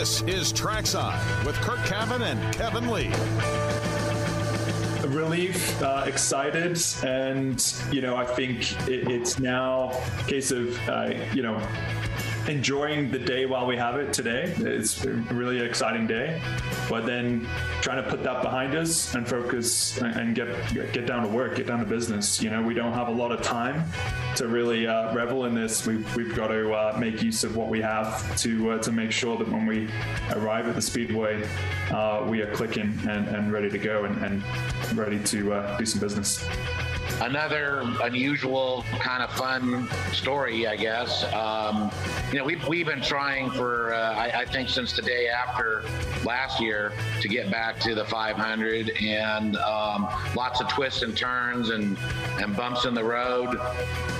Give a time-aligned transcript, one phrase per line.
[0.00, 3.12] This is Trackside with Curt Cavin and Kevin Lee.
[5.14, 11.12] Relief, uh, excited, and you know, I think it, it's now a case of uh,
[11.34, 11.60] you know
[12.48, 14.54] enjoying the day while we have it today.
[14.58, 16.40] It's a really exciting day,
[16.88, 17.48] but then
[17.80, 20.48] trying to put that behind us and focus and get
[20.92, 22.42] get down to work, get down to business.
[22.42, 23.84] You know, we don't have a lot of time
[24.36, 25.86] to really uh, revel in this.
[25.86, 29.12] We've, we've got to uh, make use of what we have to uh, to make
[29.12, 29.88] sure that when we
[30.32, 31.46] arrive at the speedway,
[31.90, 34.42] uh, we are clicking and, and ready to go and, and
[34.96, 36.46] ready to uh, do some business
[37.20, 41.24] another unusual kind of fun story, I guess.
[41.34, 41.90] Um,
[42.32, 45.84] you know, we've, we've been trying for, uh, I, I, think, since the day after
[46.24, 51.70] last year to get back to the 500 and um, lots of twists and turns
[51.70, 51.98] and,
[52.38, 53.58] and bumps in the road.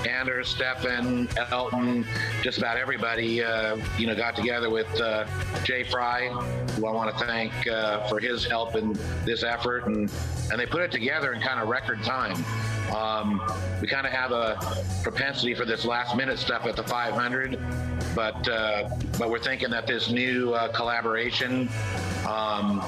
[0.07, 2.05] Anders, Stefan, Elton,
[2.41, 5.25] just about everybody, uh, you know, got together with uh,
[5.63, 6.27] Jay Frye,
[6.75, 9.87] who I want to thank uh, for his help in this effort.
[9.87, 10.11] And,
[10.51, 12.43] and they put it together in kind of record time.
[12.95, 13.41] Um,
[13.81, 14.57] we kind of have a
[15.03, 17.59] propensity for this last minute stuff at the 500,
[18.15, 21.69] but uh, but we're thinking that this new uh, collaboration.
[22.27, 22.79] Um,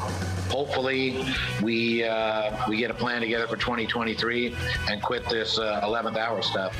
[0.49, 1.25] hopefully,
[1.61, 4.55] we uh, we get a plan together for 2023
[4.89, 6.75] and quit this 11th uh, hour stuff.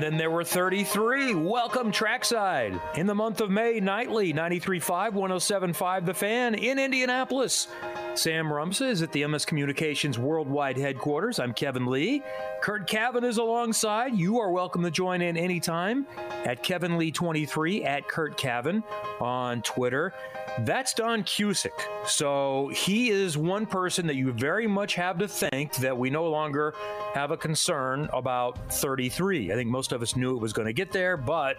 [0.00, 1.34] And then there were 33.
[1.34, 7.68] Welcome trackside in the month of May nightly 93.5, 107.5 The Fan in Indianapolis.
[8.14, 11.38] Sam Rumsa is at the MS Communications Worldwide Headquarters.
[11.38, 12.22] I'm Kevin Lee.
[12.60, 14.16] Curt Cavin is alongside.
[14.16, 16.06] You are welcome to join in anytime
[16.44, 18.82] at Kevin Lee23 at Curt Cavin
[19.20, 20.12] on Twitter.
[20.60, 21.70] That's Don Cusick.
[22.04, 26.28] So he is one person that you very much have to thank that we no
[26.28, 26.74] longer
[27.14, 29.52] have a concern about 33.
[29.52, 31.56] I think most of us knew it was going to get there, but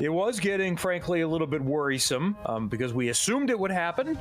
[0.00, 4.18] it was getting, frankly, a little bit worrisome um, because we assumed it would happen,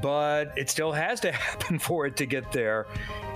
[0.00, 2.86] but it still has to happen for it to get there.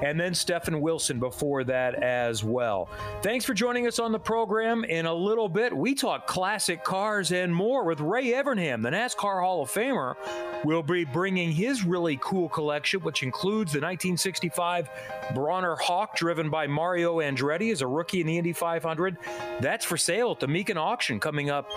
[0.03, 2.89] And then Stefan Wilson before that as well.
[3.23, 4.85] Thanks for joining us on the program.
[4.85, 9.41] In a little bit, we talk classic cars and more with Ray Evernham, the NASCAR
[9.41, 10.17] Hall of Famer.
[10.65, 14.91] We'll be bringing his really cool collection, which includes the 1965
[15.31, 19.17] Brawner Hawk driven by Mario Andretti as a rookie in the Indy 500.
[19.61, 21.71] That's for sale at the Mecum auction coming up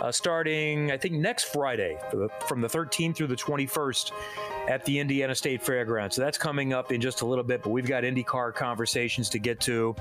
[0.00, 1.98] uh, starting, I think, next Friday
[2.46, 4.12] from the 13th through the 21st
[4.68, 6.16] at the Indiana State Fairgrounds.
[6.16, 9.38] So that's coming up in just a little bit, but we've got IndyCar conversations to
[9.38, 9.94] get to.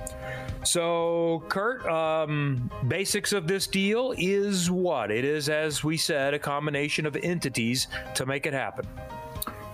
[0.63, 5.11] So, Kurt, um, basics of this deal is what?
[5.11, 8.87] It is, as we said, a combination of entities to make it happen.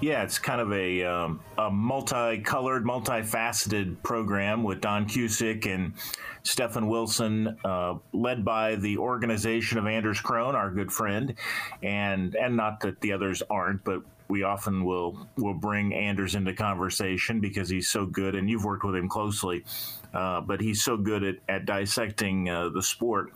[0.02, 5.94] Yeah, it's kind of a, um, a multicolored, multifaceted program with Don Cusick and
[6.42, 11.36] Stefan Wilson, uh, led by the organization of Anders Krohn, our good friend,
[11.84, 14.02] and and not that the others aren't, but
[14.32, 18.86] we often will will bring Anders into conversation because he's so good, and you've worked
[18.86, 19.66] with him closely,
[20.14, 23.34] uh, but he's so good at, at dissecting uh, the sport.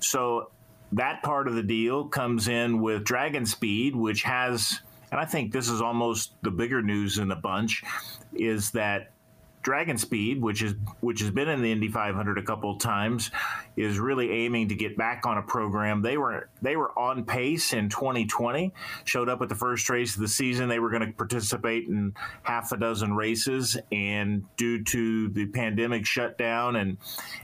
[0.00, 0.50] So
[0.92, 4.80] that part of the deal comes in with Dragon Speed, which has,
[5.12, 7.84] and I think this is almost the bigger news in the bunch,
[8.32, 9.10] is that
[9.62, 13.30] Dragon Speed, which is which has been in the Indy 500 a couple of times,
[13.76, 16.00] is really aiming to get back on a program.
[16.00, 18.72] They were they were on pace in 2020.
[19.04, 20.68] Showed up at the first race of the season.
[20.68, 26.06] They were going to participate in half a dozen races, and due to the pandemic
[26.06, 26.96] shutdown and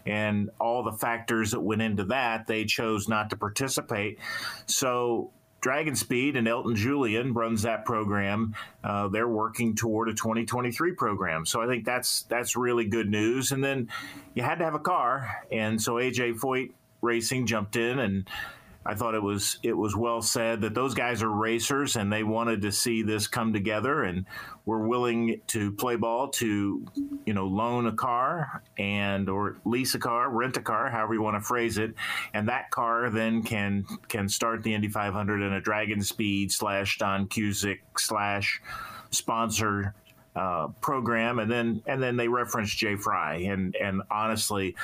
[0.06, 4.18] and all the factors that went into that, they chose not to participate.
[4.64, 5.32] So
[5.66, 8.54] Dragon Speed and Elton Julian runs that program.
[8.84, 13.50] Uh, they're working toward a 2023 program, so I think that's that's really good news.
[13.50, 13.88] And then
[14.34, 16.70] you had to have a car, and so AJ Foyt
[17.02, 18.28] Racing jumped in and
[18.86, 22.22] I thought it was it was well said that those guys are racers and they
[22.22, 24.24] wanted to see this come together and
[24.64, 26.86] were willing to play ball to
[27.24, 31.22] you know loan a car and or lease a car, rent a car, however you
[31.22, 31.94] want to phrase it,
[32.34, 36.98] and that car then can can start the Indy 500 in a Dragon Speed slash
[36.98, 38.60] Don Cusick slash
[39.10, 39.94] sponsor
[40.36, 44.76] uh, program, and then and then they reference Jay Frye, and and honestly,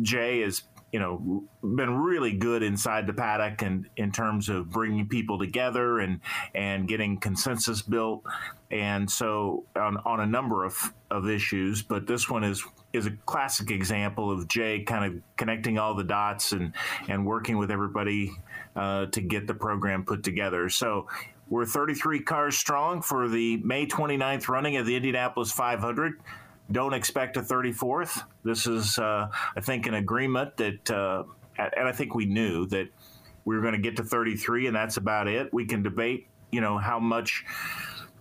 [0.00, 5.08] Jay is you know, been really good inside the paddock and in terms of bringing
[5.08, 6.20] people together and
[6.54, 8.22] and getting consensus built.
[8.70, 12.62] And so on, on a number of, of issues, but this one is
[12.92, 16.74] is a classic example of Jay kind of connecting all the dots and
[17.08, 18.32] and working with everybody
[18.76, 20.68] uh, to get the program put together.
[20.68, 21.08] So
[21.48, 26.20] we're 33 cars strong for the May 29th running of the Indianapolis 500
[26.72, 28.22] don't expect a 34th.
[28.44, 31.24] This is, uh, I think, an agreement that, uh,
[31.58, 32.88] and I think we knew that
[33.44, 35.52] we were going to get to 33, and that's about it.
[35.52, 37.44] We can debate, you know, how much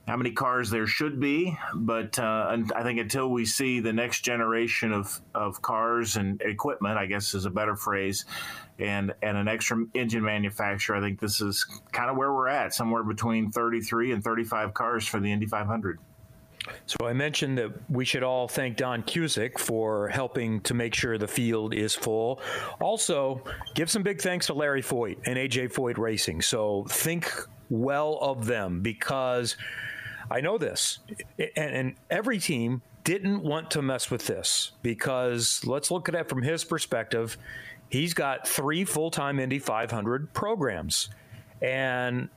[0.08, 4.22] how many cars there should be, but uh, I think until we see the next
[4.22, 8.26] generation of, of cars and equipment, I guess is a better phrase,
[8.80, 12.74] and and an extra engine manufacturer, I think this is kind of where we're at,
[12.74, 16.00] somewhere between 33 and 35 cars for the Indy 500.
[16.86, 21.18] So I mentioned that we should all thank Don Cusick for helping to make sure
[21.18, 22.42] the field is full.
[22.80, 23.44] Also,
[23.74, 26.42] give some big thanks to Larry Foyt and AJ Foyt Racing.
[26.42, 27.32] So think
[27.70, 29.56] well of them because
[30.30, 31.00] I know this,
[31.38, 36.30] and, and every team didn't want to mess with this because let's look at it
[36.30, 37.38] from his perspective.
[37.90, 41.10] He's got three full time Indy 500 programs.
[41.62, 42.30] And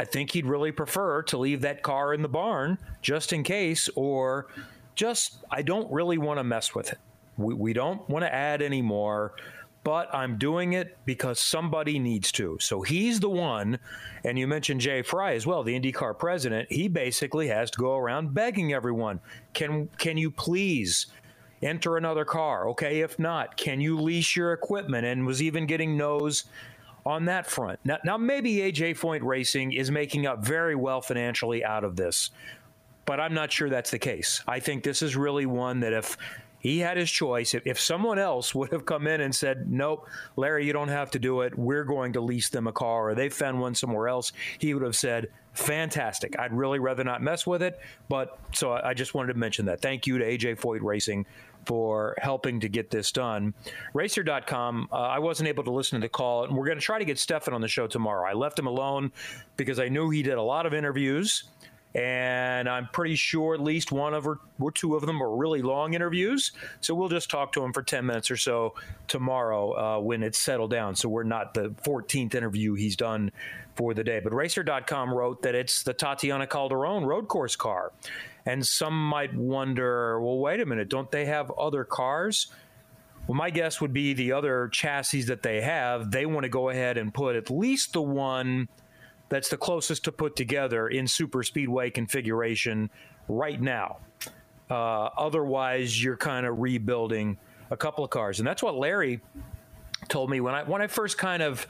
[0.00, 3.90] I think he'd really prefer to leave that car in the barn just in case,
[3.94, 4.46] or
[4.94, 6.98] just, I don't really want to mess with it.
[7.36, 9.34] We, we don't want to add any more
[9.82, 12.58] but I'm doing it because somebody needs to.
[12.60, 13.78] So he's the one,
[14.24, 16.70] and you mentioned Jay Frye as well, the IndyCar president.
[16.70, 19.20] He basically has to go around begging everyone,
[19.54, 21.06] "Can can you please
[21.62, 22.68] enter another car?
[22.70, 26.44] Okay, if not, can you lease your equipment?" And was even getting no's
[27.04, 27.80] on that front.
[27.84, 32.30] Now, now maybe AJ Foyt Racing is making up very well financially out of this,
[33.04, 34.42] but I'm not sure that's the case.
[34.46, 36.16] I think this is really one that if
[36.60, 37.54] he had his choice.
[37.54, 40.06] If, if someone else would have come in and said, nope,
[40.36, 41.58] Larry, you don't have to do it.
[41.58, 44.82] We're going to lease them a car, or they found one somewhere else, he would
[44.82, 46.38] have said, fantastic.
[46.38, 47.80] I'd really rather not mess with it.
[48.08, 49.80] But so I just wanted to mention that.
[49.80, 51.26] Thank you to AJ Foyt Racing
[51.66, 53.54] for helping to get this done.
[53.94, 56.98] Racer.com, uh, I wasn't able to listen to the call, and we're going to try
[56.98, 58.28] to get Stefan on the show tomorrow.
[58.28, 59.12] I left him alone
[59.56, 61.44] because I knew he did a lot of interviews
[61.94, 65.60] and I'm pretty sure at least one of or, or two of them are really
[65.60, 66.52] long interviews.
[66.80, 68.74] So we'll just talk to him for 10 minutes or so
[69.08, 70.94] tomorrow uh, when it's settled down.
[70.94, 73.32] So we're not the 14th interview he's done
[73.74, 74.20] for the day.
[74.20, 77.92] But Racer.com wrote that it's the Tatiana Calderon road course car.
[78.46, 82.48] And some might wonder, well, wait a minute, don't they have other cars?
[83.26, 86.70] Well, my guess would be the other chassis that they have, they want to go
[86.70, 88.68] ahead and put at least the one
[89.28, 92.90] that's the closest to put together in super speedway configuration
[93.28, 93.98] right now.
[94.68, 97.38] Uh, otherwise, you're kind of rebuilding
[97.70, 99.20] a couple of cars, and that's what Larry
[100.08, 101.66] told me when I when I first kind of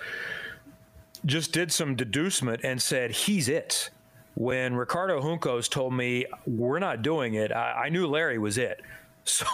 [1.27, 3.91] just did some deducement and said he's it.
[4.35, 8.81] When Ricardo Juncos told me we're not doing it, I, I knew Larry was it.
[9.23, 9.45] So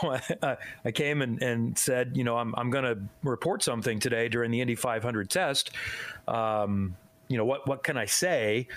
[0.42, 4.28] I, I came and, and, said, you know, I'm, I'm going to report something today
[4.28, 5.72] during the Indy 500 test.
[6.28, 6.96] Um,
[7.28, 8.68] you know what what can I say?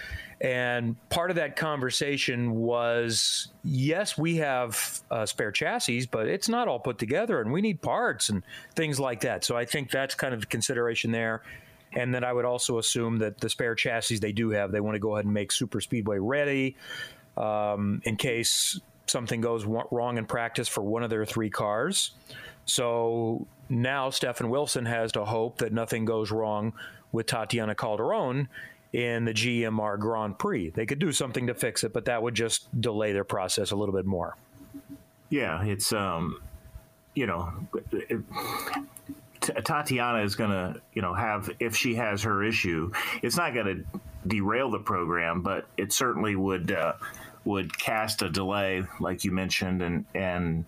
[0.41, 6.67] And part of that conversation was, yes, we have uh, spare chassis, but it's not
[6.67, 8.41] all put together, and we need parts and
[8.73, 9.43] things like that.
[9.43, 11.43] So I think that's kind of the consideration there.
[11.93, 14.95] And then I would also assume that the spare chassis they do have, they want
[14.95, 16.75] to go ahead and make super speedway ready
[17.37, 22.11] um, in case something goes wrong in practice for one of their three cars.
[22.65, 26.73] So now Stefan Wilson has to hope that nothing goes wrong
[27.11, 28.47] with Tatiana Calderon
[28.93, 30.69] in the GMR Grand Prix.
[30.69, 33.75] They could do something to fix it, but that would just delay their process a
[33.75, 34.35] little bit more.
[35.29, 36.41] Yeah, it's um,
[37.13, 37.51] you know,
[37.91, 38.19] it,
[39.63, 42.91] Tatiana is going to, you know, have if she has her issue,
[43.21, 46.93] it's not going to derail the program, but it certainly would uh,
[47.45, 50.65] would cast a delay, like you mentioned, and and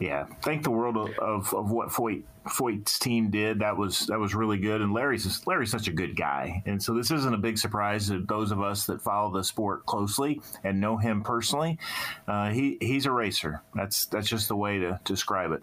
[0.00, 3.60] yeah, thank the world of, of, what Foyt Foyt's team did.
[3.60, 4.80] That was that was really good.
[4.80, 8.20] And Larry's Larry's such a good guy, and so this isn't a big surprise to
[8.20, 11.78] those of us that follow the sport closely and know him personally.
[12.26, 13.62] Uh, he he's a racer.
[13.74, 15.62] That's that's just the way to describe it.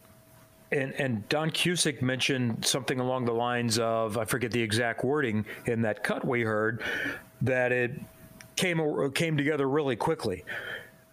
[0.72, 5.46] And, and Don Cusick mentioned something along the lines of I forget the exact wording
[5.68, 6.84] in that cut we heard
[7.42, 7.92] that it
[8.56, 10.44] came came together really quickly.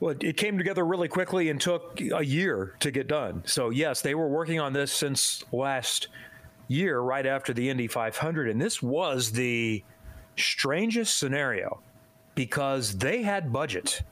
[0.01, 3.43] Well, it came together really quickly and took a year to get done.
[3.47, 6.09] So, yes, they were working on this since last
[6.67, 8.49] year, right after the Indy 500.
[8.49, 9.85] And this was the
[10.37, 11.81] strangest scenario
[12.35, 14.03] because they had budget.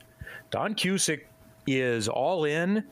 [0.49, 1.23] Don Cusick
[1.67, 2.85] is all in.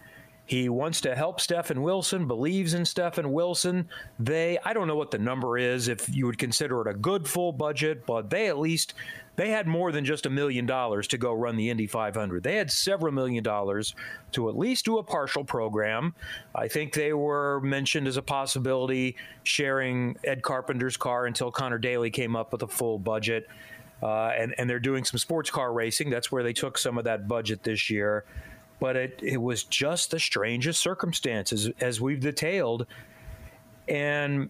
[0.49, 3.87] He wants to help Stefan Wilson, believes in Stefan Wilson.
[4.17, 7.27] They, I don't know what the number is, if you would consider it a good
[7.27, 8.95] full budget, but they at least
[9.35, 12.41] they had more than just a million dollars to go run the Indy 500.
[12.41, 13.93] They had several million dollars
[14.31, 16.15] to at least do a partial program.
[16.55, 22.09] I think they were mentioned as a possibility sharing Ed Carpenter's car until Connor Daly
[22.09, 23.47] came up with a full budget.
[24.01, 26.09] Uh, and, and they're doing some sports car racing.
[26.09, 28.25] That's where they took some of that budget this year.
[28.79, 32.85] But it, it was just the strangest circumstances as we've detailed.
[33.87, 34.49] And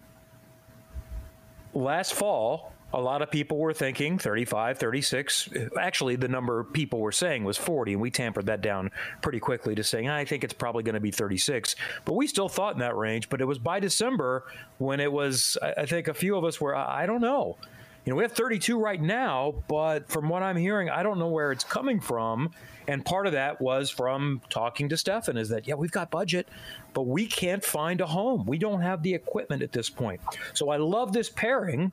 [1.74, 5.48] last fall, a lot of people were thinking 35, 36.
[5.78, 8.90] Actually, the number people were saying was 40, and we tampered that down
[9.22, 11.76] pretty quickly to saying, I think it's probably going to be 36.
[12.04, 13.28] But we still thought in that range.
[13.28, 14.44] But it was by December
[14.78, 17.56] when it was, I think a few of us were, I don't know.
[18.04, 21.28] You know, we have 32 right now, but from what I'm hearing, I don't know
[21.28, 22.50] where it's coming from.
[22.88, 26.48] And part of that was from talking to Stefan is that, yeah, we've got budget,
[26.94, 28.46] but we can't find a home.
[28.46, 30.20] We don't have the equipment at this point.
[30.54, 31.92] So I love this pairing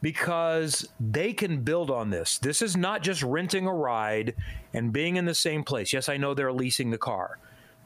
[0.00, 2.38] because they can build on this.
[2.38, 4.34] This is not just renting a ride
[4.72, 5.92] and being in the same place.
[5.92, 7.38] Yes, I know they're leasing the car,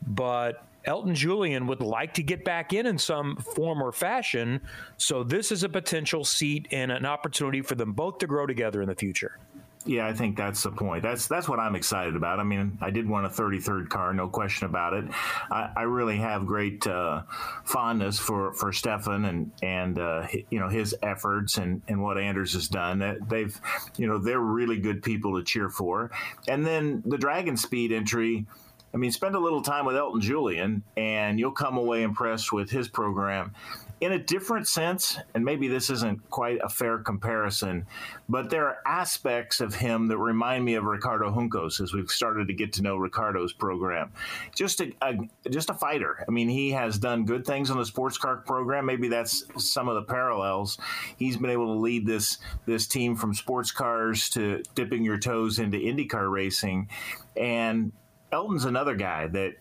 [0.07, 4.61] but Elton Julian would like to get back in in some form or fashion.
[4.97, 8.81] So this is a potential seat and an opportunity for them both to grow together
[8.81, 9.39] in the future.
[9.85, 11.03] Yeah, I think that's the point.
[11.03, 12.41] That's that's what I'm excited about.
[12.41, 15.05] I mean, I did want a 33rd car, no question about it.
[15.51, 17.23] I, I really have great uh,
[17.65, 22.55] fondness for for Stefan and and uh, you know his efforts and and what Anders
[22.55, 23.19] has done.
[23.29, 23.59] They've
[23.97, 26.11] you know they're really good people to cheer for.
[26.49, 28.47] And then the Dragon Speed entry
[28.93, 32.71] I mean, spend a little time with Elton Julian, and you'll come away impressed with
[32.71, 33.55] his program.
[34.01, 37.85] In a different sense, and maybe this isn't quite a fair comparison,
[38.29, 42.47] but there are aspects of him that remind me of Ricardo Juncos as we've started
[42.47, 44.13] to get to know Ricardo's program.
[44.55, 45.15] Just a, a
[45.51, 46.25] just a fighter.
[46.29, 48.87] I mean, he has done good things on the sports car program.
[48.87, 50.79] Maybe that's some of the parallels.
[51.17, 55.59] He's been able to lead this this team from sports cars to dipping your toes
[55.59, 56.89] into IndyCar racing,
[57.37, 57.91] and
[58.33, 59.55] Elton's another guy that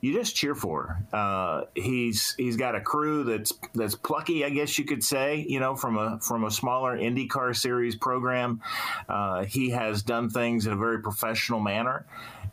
[0.00, 0.98] you just cheer for.
[1.12, 5.44] Uh, he's he's got a crew that's that's plucky, I guess you could say.
[5.48, 8.60] You know, from a from a smaller IndyCar series program,
[9.08, 12.04] uh, he has done things in a very professional manner,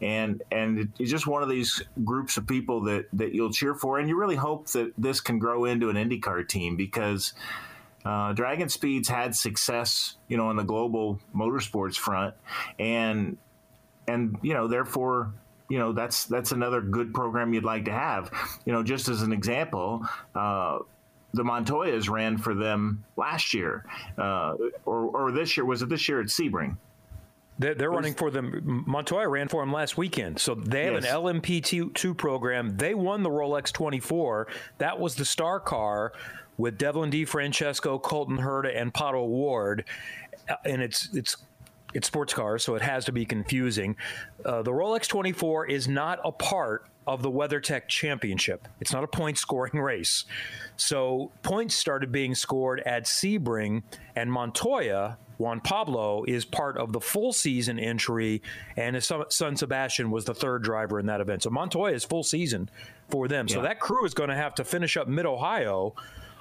[0.02, 4.00] and and it's just one of these groups of people that that you'll cheer for,
[4.00, 7.34] and you really hope that this can grow into an IndyCar team because.
[8.06, 12.36] Uh, Dragon Speeds had success, you know, on the global motorsports front,
[12.80, 13.38] and
[14.08, 15.34] and you know, therefore,
[15.70, 18.32] you know that's that's another good program you'd like to have.
[18.66, 20.06] You know, just as an example.
[20.36, 20.80] Uh,
[21.34, 23.86] the Montoyas ran for them last year,
[24.18, 24.56] uh,
[24.86, 25.66] or, or this year.
[25.66, 26.78] Was it this year at Sebring?
[27.60, 28.84] They're, they're running for them.
[28.88, 30.40] Montoya ran for them last weekend.
[30.40, 31.06] So they have yes.
[31.06, 32.78] an LMP2 program.
[32.78, 34.48] They won the Rolex 24.
[34.78, 36.14] That was the star car
[36.58, 39.86] with Devlin DeFrancesco, Colton Herta, and Pato Ward.
[40.66, 41.38] And it's it's
[41.94, 43.96] it's sports cars, so it has to be confusing.
[44.46, 48.68] Uh, the Rolex 24 is not a part of the WeatherTech Championship.
[48.82, 50.26] It's not a point scoring race.
[50.76, 53.84] So points started being scored at Sebring,
[54.16, 58.42] and Montoya, Juan Pablo, is part of the full season entry,
[58.76, 61.44] and his son Sebastian was the third driver in that event.
[61.44, 62.70] So Montoya is full season
[63.10, 63.48] for them.
[63.48, 63.56] Yeah.
[63.56, 65.96] So that crew is going to have to finish up Mid Ohio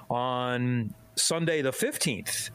[0.09, 2.49] on Sunday the 15th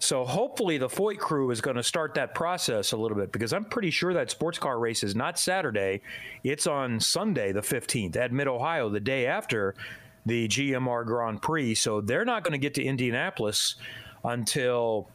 [0.00, 3.52] so hopefully the Foyt crew is going to start that process a little bit because
[3.52, 6.00] I'm pretty sure that sports car race is not Saturday.
[6.42, 9.74] It's on Sunday, the 15th, at Mid Ohio, the day after
[10.24, 11.74] the GMR Grand Prix.
[11.74, 13.76] So they're not going to get to Indianapolis
[14.24, 15.10] until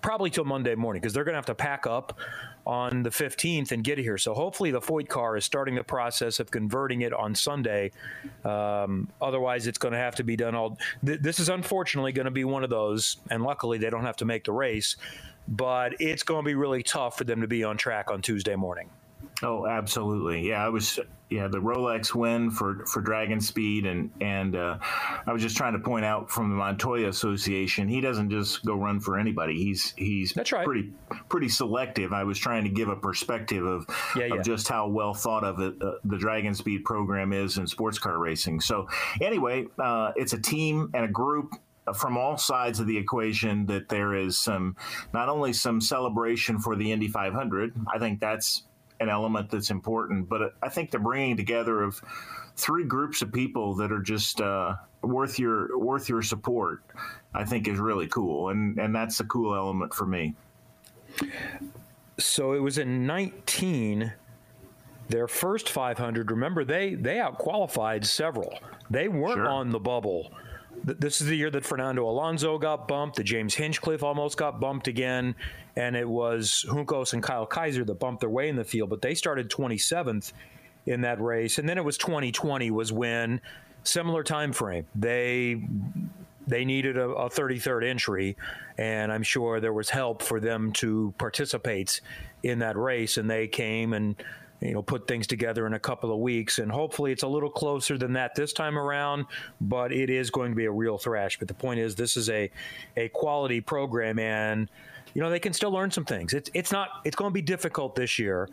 [0.00, 2.18] probably till Monday morning because they're going to have to pack up
[2.66, 4.18] on the 15th and get here.
[4.18, 7.92] So hopefully the Foyt car is starting the process of converting it on Sunday.
[8.44, 10.78] Um, otherwise, it's going to have to be done all.
[11.04, 14.16] Th- this is unfortunately going to be one of those, and luckily they don't have
[14.16, 14.96] to make the race.
[15.48, 18.54] But it's going to be really tough for them to be on track on Tuesday
[18.54, 18.88] morning.
[19.42, 20.48] Oh, absolutely.
[20.48, 20.98] Yeah, I was.
[21.30, 24.78] Yeah, the Rolex win for for Dragon Speed, and and uh,
[25.26, 28.74] I was just trying to point out from the Montoya Association, he doesn't just go
[28.74, 29.56] run for anybody.
[29.56, 30.64] He's he's That's right.
[30.64, 30.92] pretty
[31.28, 32.12] pretty selective.
[32.12, 34.42] I was trying to give a perspective of yeah, yeah.
[34.42, 38.18] just how well thought of it, uh, the Dragon Speed program is in sports car
[38.18, 38.60] racing.
[38.60, 38.88] So
[39.20, 41.54] anyway, uh, it's a team and a group
[41.94, 44.76] from all sides of the equation that there is some
[45.12, 47.74] not only some celebration for the Indy 500.
[47.92, 48.64] I think that's
[49.00, 50.28] an element that's important.
[50.28, 52.00] But I think the bringing together of
[52.56, 56.82] three groups of people that are just uh, worth your worth your support,
[57.34, 60.34] I think is really cool, and and that's a cool element for me.
[62.18, 64.12] So it was in 19
[65.08, 68.56] their first 500 remember they they outqualified several
[68.90, 69.48] they weren't sure.
[69.48, 70.30] on the bubble
[70.84, 73.16] this is the year that Fernando Alonso got bumped.
[73.16, 75.34] The James Hinchcliffe almost got bumped again,
[75.76, 78.90] and it was Juncos and Kyle Kaiser that bumped their way in the field.
[78.90, 80.32] But they started 27th
[80.86, 83.40] in that race, and then it was 2020 was when
[83.82, 85.58] similar time frame they
[86.46, 88.36] they needed a, a 33rd entry,
[88.76, 92.00] and I'm sure there was help for them to participate
[92.42, 94.16] in that race, and they came and
[94.60, 96.58] you know put things together in a couple of weeks.
[96.58, 99.26] And hopefully it's a little closer than that this time around
[99.60, 101.38] but it is going to be a real thrash.
[101.38, 102.50] But the point is this is a
[102.96, 104.68] a quality program and
[105.14, 106.34] you know they can still learn some things.
[106.34, 108.48] It's it's not it's going to be difficult this year.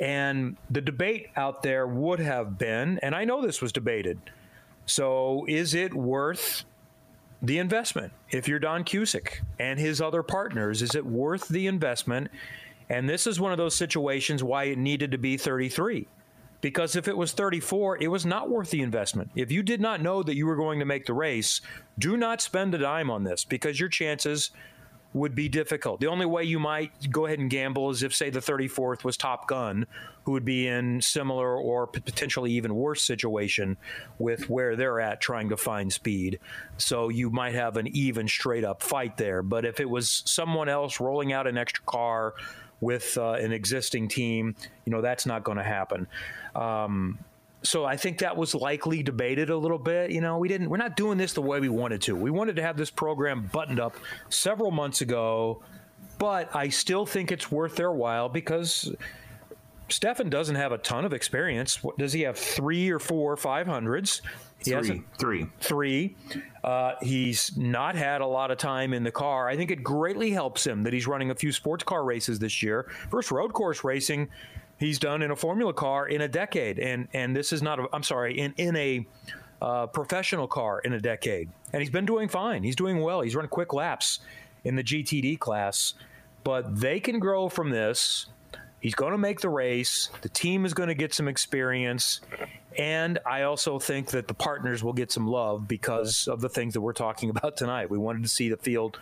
[0.00, 4.18] And the debate out there would have been and I know this was debated
[4.86, 6.64] so is it worth
[7.42, 8.12] the investment?
[8.30, 12.30] If you're Don Cusick and his other partners is it worth the investment
[12.88, 16.06] and this is one of those situations why it needed to be 33.
[16.60, 19.30] Because if it was 34, it was not worth the investment.
[19.34, 21.60] If you did not know that you were going to make the race,
[21.98, 24.50] do not spend a dime on this because your chances
[25.14, 26.00] would be difficult.
[26.00, 29.16] The only way you might go ahead and gamble is if, say, the 34th was
[29.16, 29.86] Top Gun,
[30.24, 33.76] who would be in similar or potentially even worse situation
[34.18, 36.40] with where they're at trying to find speed.
[36.78, 39.42] So you might have an even straight up fight there.
[39.42, 42.34] But if it was someone else rolling out an extra car,
[42.84, 46.06] with uh, an existing team, you know, that's not going to happen.
[46.54, 47.18] Um,
[47.62, 50.10] so I think that was likely debated a little bit.
[50.10, 52.14] You know, we didn't, we're not doing this the way we wanted to.
[52.14, 53.96] We wanted to have this program buttoned up
[54.28, 55.62] several months ago,
[56.18, 58.94] but I still think it's worth their while because
[59.88, 61.78] Stefan doesn't have a ton of experience.
[61.98, 64.20] Does he have three or four 500s?
[64.64, 66.16] He three, three, three.
[66.62, 69.48] Uh, he's not had a lot of time in the car.
[69.48, 72.62] I think it greatly helps him that he's running a few sports car races this
[72.62, 72.90] year.
[73.10, 74.30] First road course racing
[74.78, 77.78] he's done in a Formula car in a decade, and and this is not.
[77.80, 79.06] A, I'm sorry, in in a
[79.62, 82.62] uh, professional car in a decade, and he's been doing fine.
[82.62, 83.20] He's doing well.
[83.20, 84.20] He's run quick laps
[84.64, 85.94] in the GTD class,
[86.42, 88.26] but they can grow from this.
[88.84, 90.10] He's going to make the race.
[90.20, 92.20] The team is going to get some experience.
[92.76, 96.74] And I also think that the partners will get some love because of the things
[96.74, 97.88] that we're talking about tonight.
[97.88, 99.00] We wanted to see the field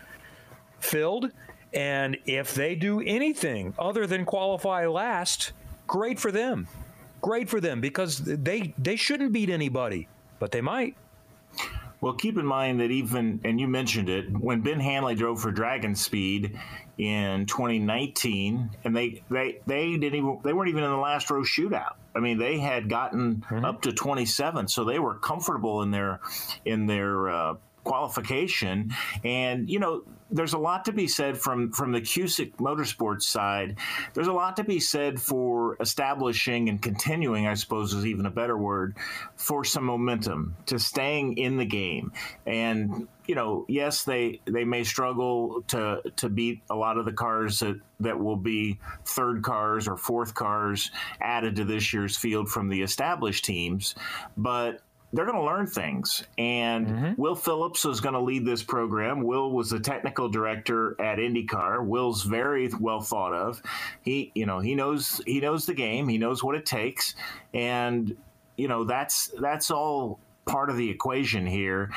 [0.79, 1.33] filled.
[1.75, 5.51] And if they do anything other than qualify last,
[5.89, 6.69] great for them.
[7.21, 10.07] Great for them because they they shouldn't beat anybody,
[10.39, 10.95] but they might.
[12.01, 15.53] Well, keep in mind that even, and you mentioned it, when Ben Hanley drove for
[15.53, 16.59] Dragon Speed
[16.99, 21.43] in 2019, and they they they didn't even they weren't even in the last row
[21.43, 21.95] shootout.
[22.15, 23.65] I mean, they had gotten mm-hmm.
[23.65, 26.21] up to 27, so they were comfortable in their
[26.65, 28.93] in their uh, qualification.
[29.25, 33.79] And you know, there's a lot to be said from from the Cusick Motorsports side.
[34.15, 38.31] There's a lot to be said for establishing and continuing, I suppose, is even a
[38.31, 38.97] better word,
[39.37, 42.13] for some momentum to staying in the game.
[42.47, 47.13] And you know, yes, they they may struggle to to beat a lot of the
[47.13, 52.49] cars that that will be third cars or fourth cars added to this year's field
[52.49, 53.95] from the established teams,
[54.37, 54.81] but
[55.13, 56.25] they're going to learn things.
[56.39, 57.21] And mm-hmm.
[57.21, 59.23] Will Phillips is going to lead this program.
[59.23, 61.85] Will was the technical director at IndyCar.
[61.85, 63.63] Will's very well thought of.
[64.03, 66.09] He, you know, he knows he knows the game.
[66.09, 67.15] He knows what it takes,
[67.53, 68.17] and
[68.57, 71.91] you know that's that's all part of the equation here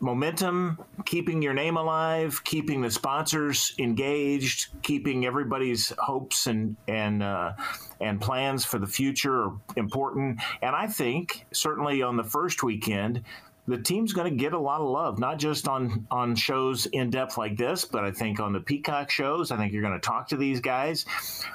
[0.00, 7.52] momentum, keeping your name alive, keeping the sponsors engaged, keeping everybody's hopes and and uh,
[8.00, 10.40] and plans for the future are important.
[10.62, 13.22] And I think certainly on the first weekend,
[13.68, 17.10] the team's going to get a lot of love, not just on on shows in
[17.10, 19.50] depth like this, but I think on the Peacock shows.
[19.50, 21.04] I think you're going to talk to these guys.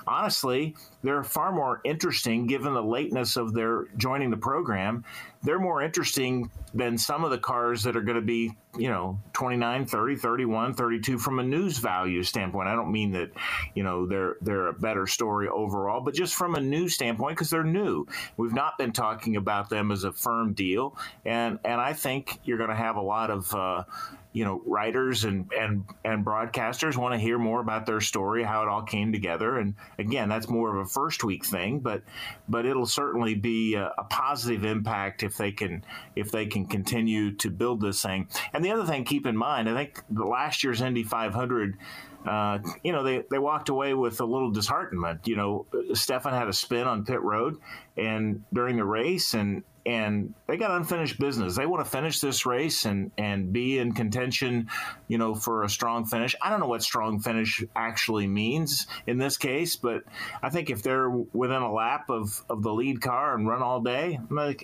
[0.06, 5.06] Honestly, they're far more interesting given the lateness of their joining the program.
[5.44, 9.20] They're more interesting than some of the cars that are going to be, you know,
[9.34, 12.68] 29, 30, 31, 32 from a news value standpoint.
[12.68, 13.32] I don't mean that,
[13.74, 17.50] you know, they're they're a better story overall, but just from a news standpoint because
[17.50, 18.06] they're new.
[18.38, 22.58] We've not been talking about them as a firm deal, and and I think you're
[22.58, 23.84] going to have a lot of uh,
[24.34, 28.62] you know writers and and and broadcasters want to hear more about their story how
[28.63, 32.02] it all came together and again that's more of a first week thing but
[32.48, 35.84] but it'll certainly be a, a, positive impact if they can
[36.15, 39.70] if they can continue to build this thing and the other thing keep in mind
[39.70, 41.78] i think the last year's indy 500
[42.26, 45.28] uh, you know, they, they walked away with a little disheartenment.
[45.28, 47.58] You know, Stefan had a spin on pit road
[47.98, 51.56] and during the race, and and they got unfinished business.
[51.56, 54.70] They want to finish this race and and be in contention,
[55.08, 56.36] you know, for a strong finish.
[56.41, 60.04] I don't know what strong finish actually means in this case, but
[60.41, 63.82] I think if they're within a lap of of the lead car and run all
[63.82, 64.20] day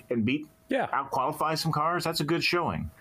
[0.09, 2.91] and beat yeah out qualify some cars, that's a good showing.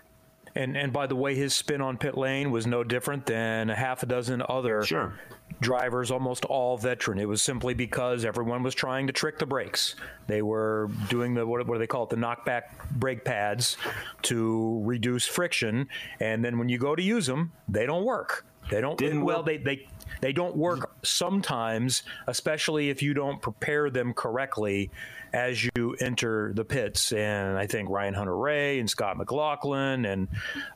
[0.57, 3.75] And and by the way, his spin on pit lane was no different than a
[3.75, 5.13] half a dozen other sure.
[5.61, 7.19] drivers, almost all veteran.
[7.19, 9.93] It was simply because everyone was trying to trick the brakes.
[10.25, 13.77] They were doing the what, what do they call it, the knockback brake pads
[14.23, 15.89] to reduce friction,
[16.19, 18.43] and then when you go to use them, they don't work.
[18.71, 18.97] They don't.
[18.97, 19.87] Didn't well, work- they they
[20.21, 24.89] they don't work sometimes, especially if you don't prepare them correctly
[25.33, 27.11] as you enter the pits.
[27.11, 30.27] And I think Ryan Hunter-Reay and Scott McLaughlin, and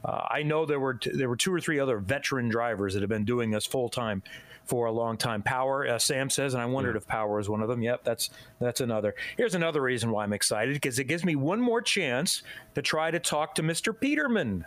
[0.03, 3.01] uh, I know there were t- there were two or three other veteran drivers that
[3.01, 4.23] have been doing this full time
[4.65, 5.41] for a long time.
[5.41, 7.81] Power, uh, Sam says, and I wondered if Power is one of them.
[7.81, 9.15] Yep, that's that's another.
[9.37, 12.43] Here's another reason why I'm excited because it gives me one more chance
[12.75, 13.97] to try to talk to Mr.
[13.97, 14.65] Peterman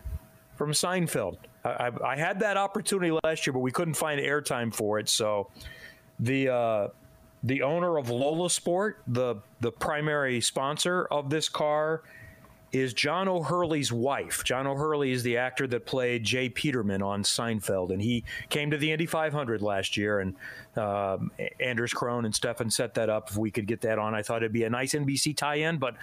[0.57, 1.39] from Seinfeld.
[1.65, 5.09] I, I, I had that opportunity last year, but we couldn't find airtime for it.
[5.09, 5.51] So
[6.19, 6.89] the uh,
[7.45, 12.03] the owner of Lola Sport, the the primary sponsor of this car,
[12.73, 14.43] is John O'Hurley's wife.
[14.45, 16.49] John O'Hurley is the actor that played J.
[16.49, 20.21] Peterman on Seinfeld, and he came to the Indy 500 last year.
[20.21, 20.35] And
[20.77, 21.31] um,
[21.61, 23.31] Anders Krohn and Stefan set that up.
[23.31, 25.77] If we could get that on, I thought it'd be a nice NBC tie-in.
[25.77, 25.97] But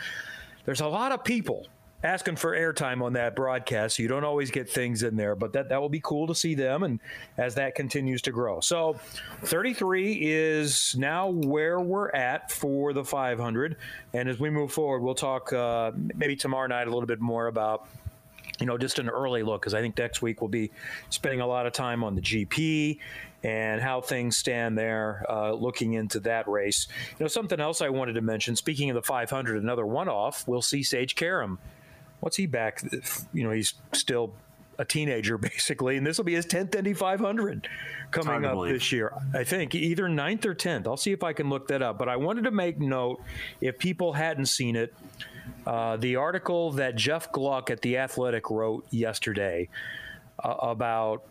[0.66, 1.68] there's a lot of people
[2.04, 5.36] asking for airtime on that broadcast, so you don't always get things in there.
[5.36, 7.00] But that that will be cool to see them, and
[7.38, 8.60] as that continues to grow.
[8.60, 9.00] So,
[9.44, 13.78] 33 is now where we're at for the 500,
[14.14, 17.48] and as we move forward, we'll talk uh, maybe tomorrow night a little bit more
[17.48, 17.88] about
[18.60, 20.72] you know, just an early look because I think next week we'll be
[21.10, 23.00] spending a lot of time on the GP
[23.44, 26.88] and how things stand there, uh, looking into that race.
[27.18, 28.56] You know, something else I wanted to mention.
[28.56, 30.48] Speaking of the 500, another one-off.
[30.48, 31.58] We'll see Sage Karam.
[32.22, 32.82] What's he back?
[33.34, 34.34] You know, he's still
[34.78, 37.68] a teenager basically, and this will be his 10th Indy 500
[38.12, 38.74] coming up believe.
[38.74, 39.14] this year.
[39.34, 40.88] I think either 9th or 10th.
[40.88, 41.98] I'll see if I can look that up.
[41.98, 43.22] But I wanted to make note
[43.60, 44.94] if people hadn't seen it.
[45.66, 49.70] Uh, the article that Jeff Gluck at The Athletic wrote yesterday
[50.44, 51.24] uh, about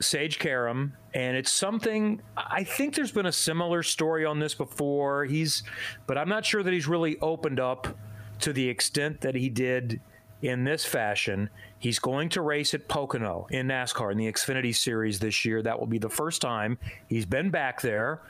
[0.00, 5.24] Sage Karam, and it's something I think there's been a similar story on this before.
[5.24, 5.62] He's,
[6.06, 7.96] but I'm not sure that he's really opened up
[8.40, 10.00] to the extent that he did
[10.46, 11.50] in this fashion.
[11.78, 15.60] He's going to race at Pocono in NASCAR in the Xfinity Series this year.
[15.60, 16.78] That will be the first time
[17.08, 18.20] he's been back there.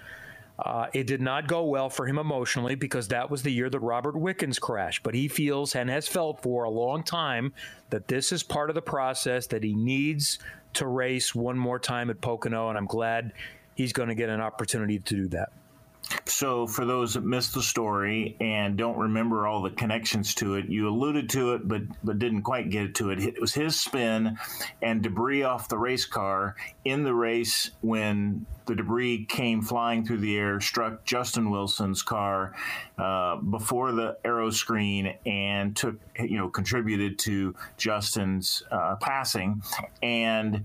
[0.59, 3.81] Uh, it did not go well for him emotionally because that was the year that
[3.81, 5.03] Robert Wickens crashed.
[5.03, 7.53] But he feels and has felt for a long time
[7.91, 10.39] that this is part of the process that he needs
[10.73, 12.71] to race one more time at Pocono.
[12.71, 13.33] And I'm glad
[13.75, 15.53] he's going to get an opportunity to do that.
[16.25, 20.67] So, for those that missed the story and don't remember all the connections to it,
[20.69, 23.21] you alluded to it, but but didn't quite get to it.
[23.21, 24.39] It was his spin
[24.83, 30.19] and debris off the race car in the race when the debris came flying through
[30.19, 32.55] the air, struck Justin Wilson's car
[32.99, 39.63] uh, before the aeroscreen, and took you know contributed to Justin's uh, passing
[40.03, 40.65] and.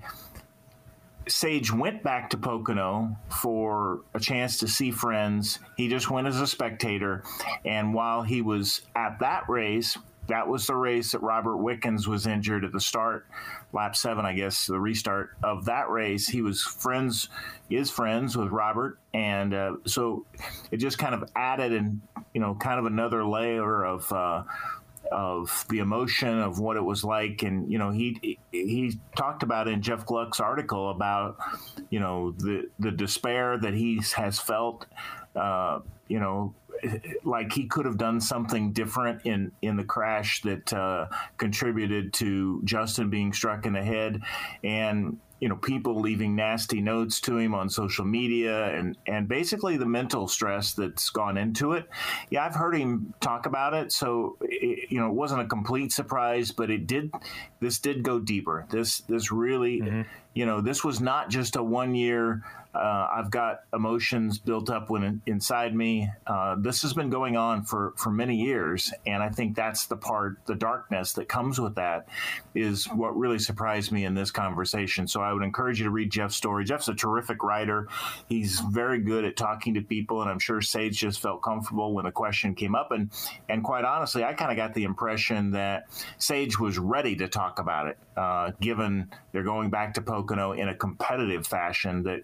[1.27, 5.59] Sage went back to Pocono for a chance to see friends.
[5.77, 7.23] He just went as a spectator.
[7.63, 12.25] And while he was at that race, that was the race that Robert Wickens was
[12.25, 13.25] injured at the start,
[13.73, 16.27] lap seven, I guess, the restart of that race.
[16.27, 17.27] He was friends,
[17.69, 18.97] is friends with Robert.
[19.13, 20.25] And uh, so
[20.71, 22.01] it just kind of added and,
[22.33, 24.43] you know, kind of another layer of, uh,
[25.11, 27.43] of the emotion of what it was like.
[27.43, 31.37] And you know he he talked about in Jeff Gluck's article about
[31.89, 34.85] you know the the despair that he has felt
[35.35, 36.53] uh, you know
[37.23, 42.61] like he could have done something different in in the crash that uh, contributed to
[42.63, 44.21] Justin being struck in the head.
[44.63, 49.75] And you know people leaving nasty notes to him on social media and and basically
[49.75, 51.89] the mental stress that's gone into it.
[52.29, 55.91] Yeah i've heard him talk about it so it, you know it wasn't a complete
[55.91, 57.11] surprise but it did
[57.59, 58.65] this did go deeper.
[58.69, 60.01] This this really mm-hmm.
[60.33, 64.89] you know this was not just a one year uh, I've got emotions built up
[64.89, 66.09] when inside me.
[66.25, 69.97] Uh, this has been going on for, for many years, and I think that's the
[69.97, 72.07] part, the darkness that comes with that,
[72.55, 75.07] is what really surprised me in this conversation.
[75.07, 76.63] So I would encourage you to read Jeff's story.
[76.63, 77.87] Jeff's a terrific writer.
[78.29, 82.05] He's very good at talking to people, and I'm sure Sage just felt comfortable when
[82.05, 82.91] the question came up.
[82.91, 83.11] And
[83.49, 87.59] and quite honestly, I kind of got the impression that Sage was ready to talk
[87.59, 92.03] about it, uh, given they're going back to Pocono in a competitive fashion.
[92.03, 92.21] That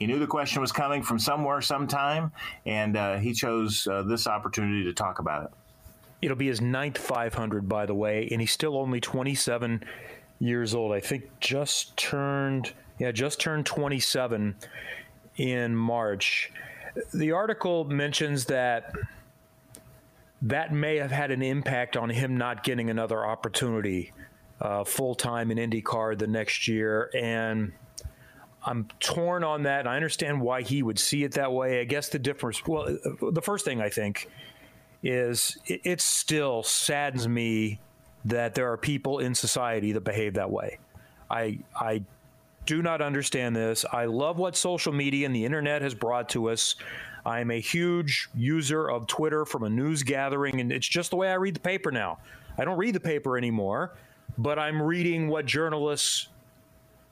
[0.00, 2.32] he knew the question was coming from somewhere, sometime,
[2.64, 5.50] and uh, he chose uh, this opportunity to talk about it.
[6.22, 9.84] It'll be his ninth 500, by the way, and he's still only 27
[10.38, 10.92] years old.
[10.92, 14.56] I think just turned, yeah, just turned 27
[15.36, 16.50] in March.
[17.12, 18.92] The article mentions that
[20.42, 24.12] that may have had an impact on him not getting another opportunity
[24.62, 27.72] uh, full time in IndyCar the next year, and
[28.64, 29.86] I'm torn on that.
[29.86, 31.80] I understand why he would see it that way.
[31.80, 34.28] I guess the difference, well, the first thing I think
[35.02, 37.80] is it, it still saddens me
[38.26, 40.78] that there are people in society that behave that way.
[41.30, 42.02] I I
[42.66, 43.84] do not understand this.
[43.90, 46.74] I love what social media and the internet has brought to us.
[47.24, 51.16] I am a huge user of Twitter from a news gathering, and it's just the
[51.16, 52.18] way I read the paper now.
[52.58, 53.96] I don't read the paper anymore,
[54.36, 56.28] but I'm reading what journalists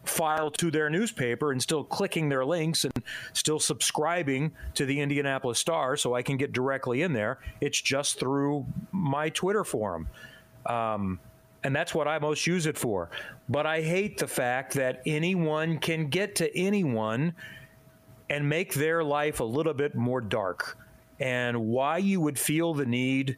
[0.04, 2.92] file to their newspaper and still clicking their links and
[3.32, 7.38] still subscribing to the Indianapolis Star so I can get directly in there.
[7.60, 10.08] It's just through my Twitter forum.
[10.66, 11.20] Um,
[11.64, 13.10] and that's what I most use it for.
[13.48, 17.34] But I hate the fact that anyone can get to anyone
[18.30, 20.78] and make their life a little bit more dark.
[21.20, 23.36] And why you would feel the need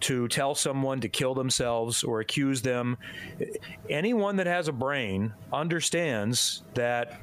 [0.00, 2.96] to tell someone to kill themselves or accuse them.
[3.88, 7.20] Anyone that has a brain understands that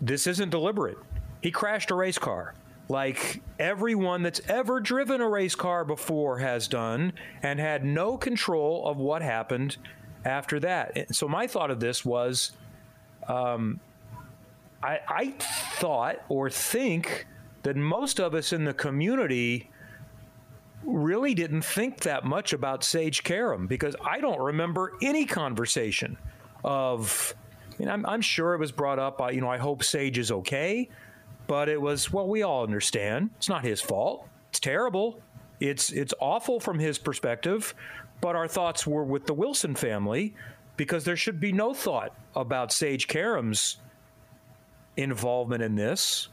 [0.00, 0.98] this isn't deliberate.
[1.40, 2.54] He crashed a race car
[2.88, 8.86] like everyone that's ever driven a race car before has done and had no control
[8.86, 9.76] of what happened
[10.24, 11.14] after that.
[11.14, 12.52] So my thought of this was
[13.26, 13.80] um,
[14.82, 15.34] I, I
[15.78, 17.26] thought or think
[17.62, 19.70] that most of us in the community
[20.86, 26.16] really didn't think that much about Sage Karam because I don't remember any conversation
[26.64, 27.34] of.
[27.72, 29.20] I mean, I'm, I'm sure it was brought up.
[29.20, 30.88] Uh, you know, I hope Sage is okay,
[31.46, 32.28] but it was well.
[32.28, 34.28] We all understand it's not his fault.
[34.50, 35.20] It's terrible.
[35.60, 37.74] It's it's awful from his perspective,
[38.20, 40.34] but our thoughts were with the Wilson family
[40.76, 43.78] because there should be no thought about Sage Karam's
[44.96, 46.28] involvement in this.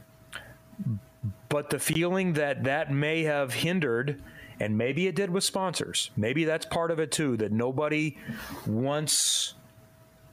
[1.48, 4.22] But the feeling that that may have hindered
[4.62, 6.12] and maybe it did with sponsors.
[6.16, 8.16] Maybe that's part of it too, that nobody
[8.64, 9.54] once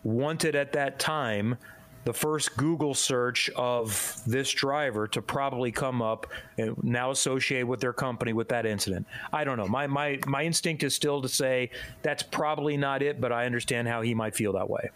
[0.03, 1.57] wanted at that time
[2.05, 6.27] the first Google search of this driver to probably come up
[6.59, 9.07] and now associate with their company with that incident.
[9.33, 9.67] I don't know.
[9.67, 11.71] My my my instinct is still to say
[12.03, 14.91] that's probably not it, but I understand how he might feel that way.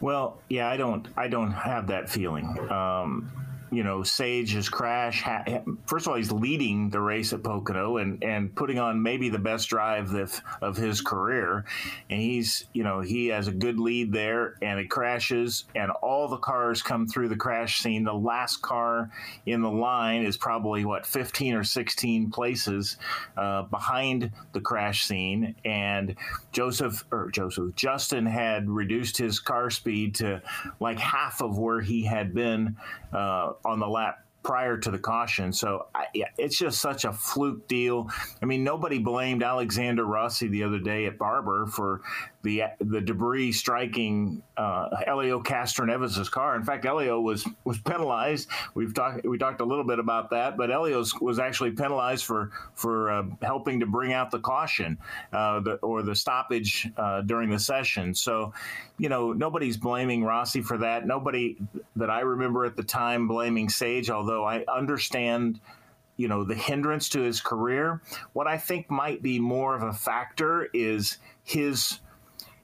[0.00, 2.46] Well, yeah, I don't I don't have that feeling.
[2.70, 3.30] Um,
[3.70, 5.24] you know, Sage Sage's crash.
[5.86, 9.38] First of all, he's leading the race at Pocono and, and putting on maybe the
[9.38, 11.64] best drive of, of his career.
[12.08, 16.28] And he's, you know, he has a good lead there and it crashes and all
[16.28, 18.04] the cars come through the crash scene.
[18.04, 19.10] The last car
[19.44, 22.96] in the line is probably, what, 15 or 16 places
[23.36, 25.54] uh, behind the crash scene.
[25.64, 26.14] And
[26.52, 30.42] Joseph, or Joseph, Justin had reduced his car speed to
[30.80, 32.76] like half of where he had been.
[33.12, 35.52] Uh, on the lap prior to the caution.
[35.52, 36.06] So I,
[36.38, 38.08] it's just such a fluke deal.
[38.40, 42.00] I mean, nobody blamed Alexander Rossi the other day at Barber for
[42.42, 46.54] the the debris striking uh, Helio Castroneves' car.
[46.56, 48.48] In fact, Helio was was penalized.
[48.74, 52.50] We've talked we talked a little bit about that, but Helio was actually penalized for
[52.74, 54.98] for uh, helping to bring out the caution
[55.32, 58.14] uh, the, or the stoppage uh, during the session.
[58.14, 58.52] So,
[58.98, 61.06] you know, nobody's blaming Rossi for that.
[61.06, 61.56] Nobody
[61.96, 65.60] that I remember at the time blaming Sage, although I understand
[66.16, 69.92] you know the hindrance to his career what i think might be more of a
[69.92, 72.00] factor is his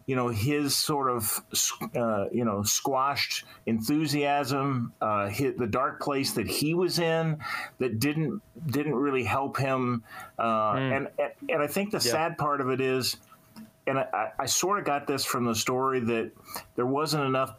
[0.06, 1.42] you know his sort of
[1.96, 7.38] uh, you know squashed enthusiasm, uh, hit the dark place that he was in
[7.78, 10.02] that didn't didn't really help him.
[10.38, 10.96] Uh, mm.
[10.96, 11.08] and,
[11.48, 12.12] and I think the yeah.
[12.12, 13.16] sad part of it is,
[13.86, 16.32] and I, I sort of got this from the story that
[16.76, 17.54] there wasn't enough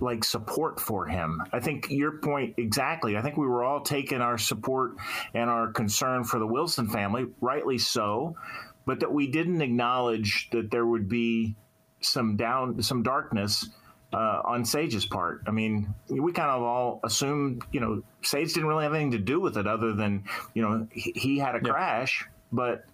[0.00, 1.40] like support for him.
[1.52, 3.16] I think your point exactly.
[3.16, 4.96] I think we were all taking our support
[5.32, 8.36] and our concern for the Wilson family, rightly so
[8.84, 11.54] but that we didn't acknowledge that there would be
[12.00, 13.68] some down, some darkness
[14.12, 15.42] uh, on Sage's part.
[15.46, 19.18] I mean, we kind of all assumed, you know, Sage didn't really have anything to
[19.18, 21.72] do with it other than, you know, he, he had a yeah.
[21.72, 22.26] crash.
[22.52, 22.84] But,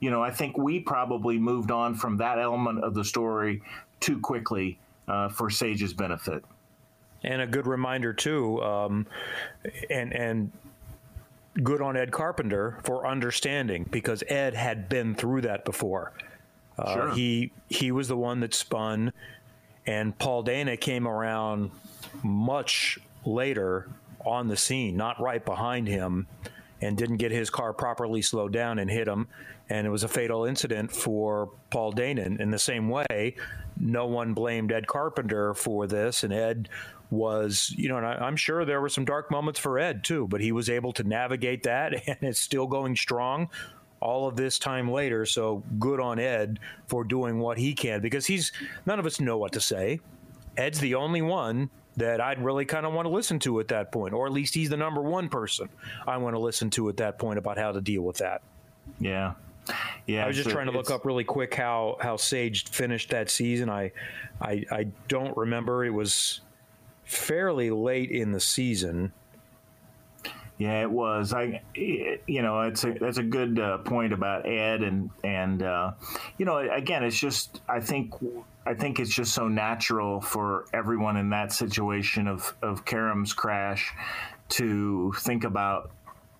[0.00, 3.62] you know, I think we probably moved on from that element of the story
[4.00, 6.44] too quickly uh, for Sage's benefit.
[7.24, 9.06] And a good reminder too, um,
[9.90, 10.52] and and
[11.62, 16.12] good on Ed Carpenter for understanding because Ed had been through that before.
[16.78, 17.14] Uh, sure.
[17.14, 19.12] He he was the one that spun,
[19.86, 21.70] and Paul Dana came around
[22.22, 23.88] much later
[24.24, 26.26] on the scene, not right behind him,
[26.80, 29.28] and didn't get his car properly slowed down and hit him.
[29.68, 32.22] And it was a fatal incident for Paul Dana.
[32.22, 33.34] In the same way,
[33.78, 36.68] no one blamed Ed Carpenter for this, and Ed
[37.10, 40.26] was, you know, and I, am sure there were some dark moments for Ed too,
[40.28, 43.48] but he was able to navigate that and it's still going strong
[44.00, 45.24] all of this time later.
[45.26, 48.52] So good on Ed for doing what he can because he's
[48.84, 50.00] none of us know what to say.
[50.56, 53.90] Ed's the only one that I'd really kind of want to listen to at that
[53.90, 55.68] point, or at least he's the number one person
[56.06, 58.42] I want to listen to at that point about how to deal with that.
[59.00, 59.34] Yeah.
[60.06, 63.30] Yeah, I was just trying to look up really quick how how Sage finished that
[63.30, 63.68] season.
[63.68, 63.92] I,
[64.40, 65.84] I I don't remember.
[65.84, 66.40] It was
[67.04, 69.12] fairly late in the season.
[70.58, 71.34] Yeah, it was.
[71.34, 75.92] I, you know, it's a that's a good uh, point about Ed and and uh,
[76.38, 78.14] you know, again, it's just I think
[78.64, 83.92] I think it's just so natural for everyone in that situation of of Karam's crash
[84.48, 85.90] to think about,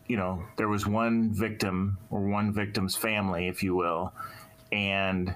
[0.09, 4.13] you know, there was one victim or one victim's family, if you will,
[4.73, 5.35] and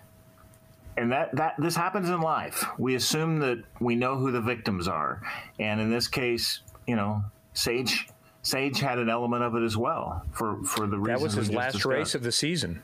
[0.96, 2.64] and that that this happens in life.
[2.78, 5.22] We assume that we know who the victims are,
[5.58, 8.08] and in this case, you know, Sage
[8.42, 11.50] Sage had an element of it as well for for the reason that was his
[11.50, 11.86] last discussed.
[11.86, 12.82] race of the season.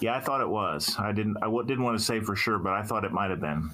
[0.00, 0.96] Yeah, I thought it was.
[0.98, 1.36] I didn't.
[1.42, 3.70] I didn't want to say for sure, but I thought it might have been.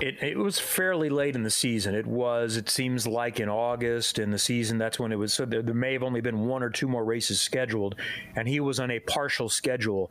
[0.00, 1.94] It, it was fairly late in the season.
[1.94, 5.32] It was, it seems like in August in the season, that's when it was.
[5.32, 7.96] So there, there, may have only been one or two more races scheduled,
[8.36, 10.10] and he was on a partial schedule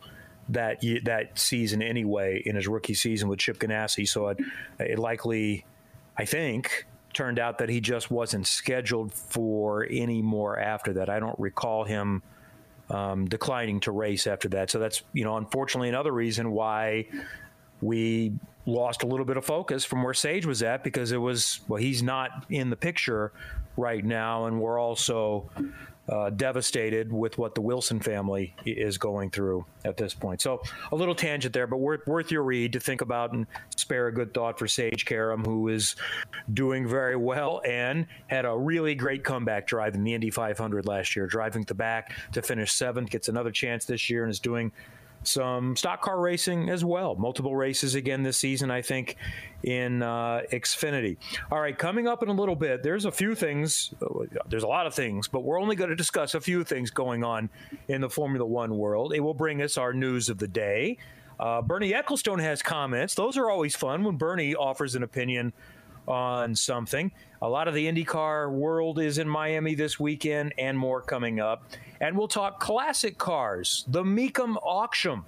[0.49, 4.07] that that season anyway in his rookie season with Chip Ganassi.
[4.07, 4.39] So it,
[4.79, 5.65] it likely,
[6.17, 11.09] I think, turned out that he just wasn't scheduled for any more after that.
[11.09, 12.23] I don't recall him
[12.89, 14.69] um, declining to race after that.
[14.69, 17.07] So that's, you know, unfortunately another reason why
[17.81, 18.33] we
[18.65, 21.81] lost a little bit of focus from where Sage was at because it was, well,
[21.81, 23.31] he's not in the picture
[23.77, 24.45] right now.
[24.45, 25.49] And we're also
[26.09, 30.41] uh, devastated with what the Wilson family is going through at this point.
[30.41, 30.61] So
[30.91, 34.13] a little tangent there, but worth, worth your read to think about and spare a
[34.13, 35.95] good thought for Sage Karam, who is
[36.53, 41.15] doing very well and had a really great comeback drive in the Indy 500 last
[41.15, 44.71] year, driving the back to finish seventh, gets another chance this year and is doing
[45.27, 47.15] some stock car racing as well.
[47.15, 49.17] Multiple races again this season, I think,
[49.63, 51.17] in uh, Xfinity.
[51.51, 53.93] All right, coming up in a little bit, there's a few things.
[54.47, 57.23] There's a lot of things, but we're only going to discuss a few things going
[57.23, 57.49] on
[57.87, 59.13] in the Formula One world.
[59.13, 60.97] It will bring us our news of the day.
[61.39, 63.13] Uh, Bernie Ecclestone has comments.
[63.13, 65.53] Those are always fun when Bernie offers an opinion
[66.07, 67.11] on something.
[67.41, 71.63] A lot of the IndyCar world is in Miami this weekend and more coming up.
[72.01, 75.23] And we'll talk classic cars, the Mecum auction.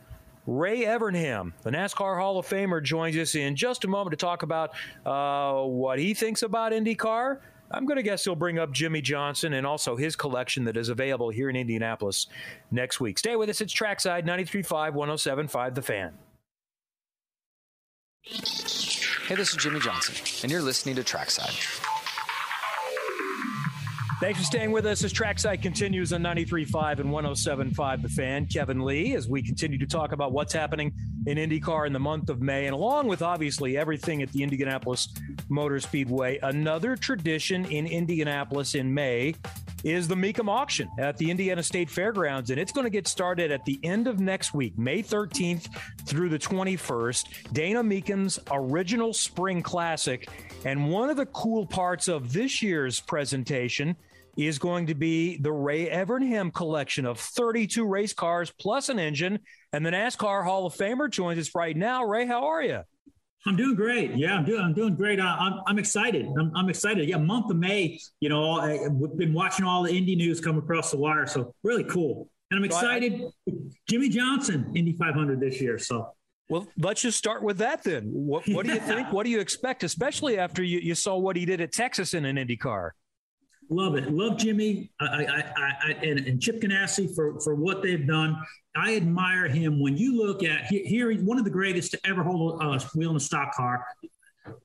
[0.48, 4.42] Ray Evernham, the NASCAR Hall of Famer, joins us in just a moment to talk
[4.42, 4.72] about
[5.06, 7.40] uh, what he thinks about IndyCar.
[7.72, 10.90] I'm going to guess he'll bring up Jimmie Johnson and also his collection that is
[10.90, 12.26] available here in Indianapolis
[12.72, 13.20] next week.
[13.20, 13.62] Stay with us.
[13.62, 16.14] It's Trackside 93.5, 107.5 The Fan.
[19.28, 21.54] Hey, this is Jimmie Johnson, and you're listening to Trackside.
[24.20, 28.48] Thanks for staying with us as Trackside continues on 93.5 and 107.5 The Fan.
[28.48, 30.92] Kevin Lee, as we continue to talk about what's happening
[31.26, 35.08] in IndyCar in the month of May, and along with obviously everything at the Indianapolis
[35.48, 39.36] Motor Speedway, another tradition in Indianapolis in May
[39.86, 43.52] is the Mecum auction at the Indiana State Fairgrounds, and it's going to get started
[43.52, 45.70] at the end of next week, May 13th
[46.06, 47.54] through the 21st.
[47.54, 50.28] Dana Mecum's original Spring Classic,
[50.66, 53.96] and one of the cool parts of this year's presentation
[54.38, 59.40] is going to be the Ray Evernham collection of 32 race cars plus an engine.
[59.74, 62.04] And the NASCAR Hall of Famer joins us right now.
[62.04, 62.82] Ray, how are you?
[63.46, 64.16] I'm doing great.
[64.16, 64.62] Yeah, I'm doing.
[64.62, 65.20] I'm doing great.
[65.20, 66.28] I, am I'm excited.
[66.38, 67.08] I'm, I'm, excited.
[67.08, 68.00] Yeah, month of May.
[68.20, 71.56] You know, I, have been watching all the Indy news come across the wire, so
[71.64, 72.30] really cool.
[72.52, 73.22] And I'm excited.
[73.88, 75.78] Jimmie Johnson, Indy 500 this year.
[75.78, 76.14] So.
[76.50, 78.06] Well, let's just start with that then.
[78.06, 79.14] What, what do you think?
[79.14, 82.26] What do you expect, especially after you, you saw what he did at Texas in
[82.26, 82.96] an Indy car?
[83.70, 84.12] Love it.
[84.12, 88.36] Love Jimmie I, I, I, and, and Chip Ganassi for, for what they've done.
[88.76, 92.62] I admire him when you look at here, one of the greatest to ever hold
[92.62, 93.86] a wheel in a stock car.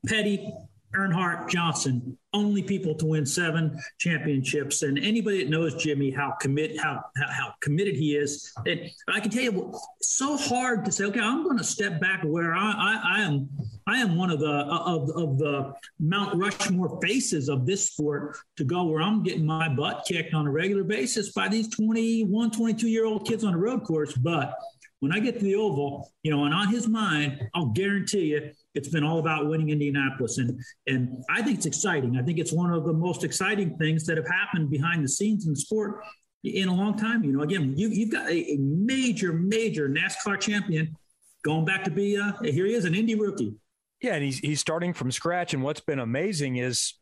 [0.07, 0.51] Petty,
[0.95, 4.83] Earnhardt, Johnson, only people to win seven championships.
[4.83, 9.21] And anybody that knows Jimmie, how commit, how, how, how committed he is, and I
[9.21, 12.55] can tell you, it's so hard to say, okay, I'm going to step back where
[12.55, 13.49] I, I, I, am.
[13.87, 18.65] I am one of the of, of the Mount Rushmore faces of this sport to
[18.65, 22.89] go where I'm getting my butt kicked on a regular basis by these 21, 22
[22.89, 24.15] year old kids on the road course.
[24.15, 24.55] But
[25.01, 28.53] when I get to the oval, you know, and on his mind, I'll guarantee you
[28.75, 30.39] it's been all about winning Indianapolis.
[30.39, 32.19] And and I think it's exciting.
[32.19, 35.47] I think it's one of the most exciting things that have happened behind the scenes
[35.47, 36.01] in the sport
[36.43, 37.25] in a long time.
[37.25, 40.97] You know, again, you, you've got a, a major, major NASCAR champion
[41.45, 43.55] going back to be uh, here he is, an Indy rookie.
[44.01, 45.55] Yeah, and he's he's starting from scratch.
[45.55, 46.95] And what's been amazing is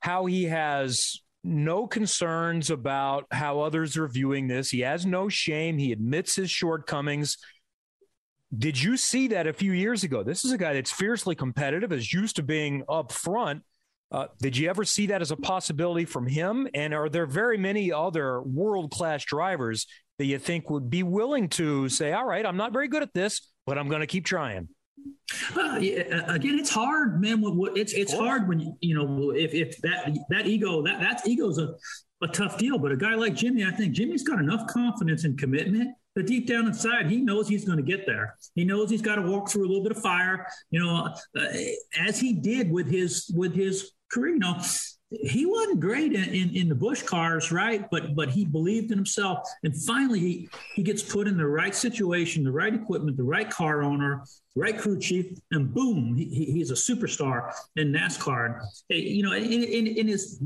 [0.00, 4.70] how he has no concerns about how others are viewing this.
[4.70, 5.78] He has no shame.
[5.78, 7.36] He admits his shortcomings.
[8.58, 10.22] Did you see that a few years ago?
[10.22, 13.62] This is a guy that's fiercely competitive, is used to being up front.
[14.12, 16.68] Uh, did you ever see that as a possibility from him?
[16.74, 19.86] And are there very many other world class drivers
[20.18, 23.12] that you think would be willing to say, all right, I'm not very good at
[23.14, 24.68] this, but I'm going to keep trying?
[25.56, 27.42] Uh, yeah, again, it's hard, man.
[27.74, 31.58] It's it's hard when you you know if, if that that ego that that ego's
[31.58, 31.74] a,
[32.22, 32.78] a tough deal.
[32.78, 36.46] But a guy like Jimmie, I think Jimmie's got enough confidence and commitment but deep
[36.46, 38.36] down inside, he knows he's going to get there.
[38.54, 41.46] He knows he's got to walk through a little bit of fire, you know, uh,
[41.98, 44.34] as he did with his with his career.
[44.34, 44.60] You know,
[45.10, 47.88] he wasn't great in, in, in, the Busch cars, right?
[47.90, 51.74] But but he believed in himself, and finally he he gets put in the right
[51.74, 54.24] situation, the right equipment, the right car owner,
[54.56, 58.60] right crew chief, and boom, he, he's a superstar in NASCAR.
[58.88, 60.40] You know, in, in, in his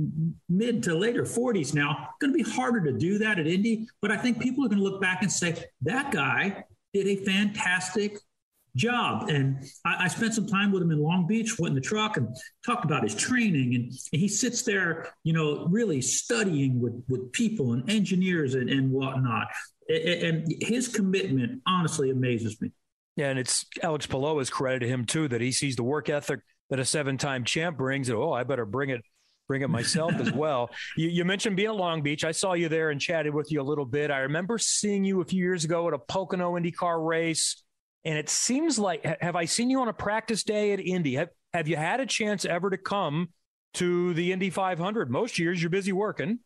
[0.48, 3.86] mid to later 40s now, going to be harder to do that at Indy.
[4.02, 7.16] But I think people are going to look back and say that guy did a
[7.24, 8.18] fantastic
[8.78, 9.28] job.
[9.28, 12.16] And I, I, spent some time with him in Long Beach, went in the truck
[12.16, 13.74] and talked about his training.
[13.74, 18.70] And, and he sits there, you know, really studying with, with people and engineers and,
[18.70, 19.48] and whatnot.
[19.88, 22.70] And, and his commitment honestly amazes me.
[23.16, 26.38] Yeah, and it's Alex Palou has credited him too that he sees the work ethic
[26.70, 29.02] that a seven-time champ brings, and oh, I better bring it
[29.48, 30.70] bring it myself as well.
[30.96, 32.22] You, you, mentioned being at Long Beach.
[32.22, 34.12] I saw you there and chatted with you a little bit.
[34.12, 37.64] I remember seeing you a few years ago at a Pocono IndyCar race.
[38.08, 41.16] And it seems like, have I seen you on a practice day at Indy?
[41.16, 43.28] Have, have you had a chance ever to come
[43.74, 45.10] to the Indy 500?
[45.10, 46.38] Most years you're busy working.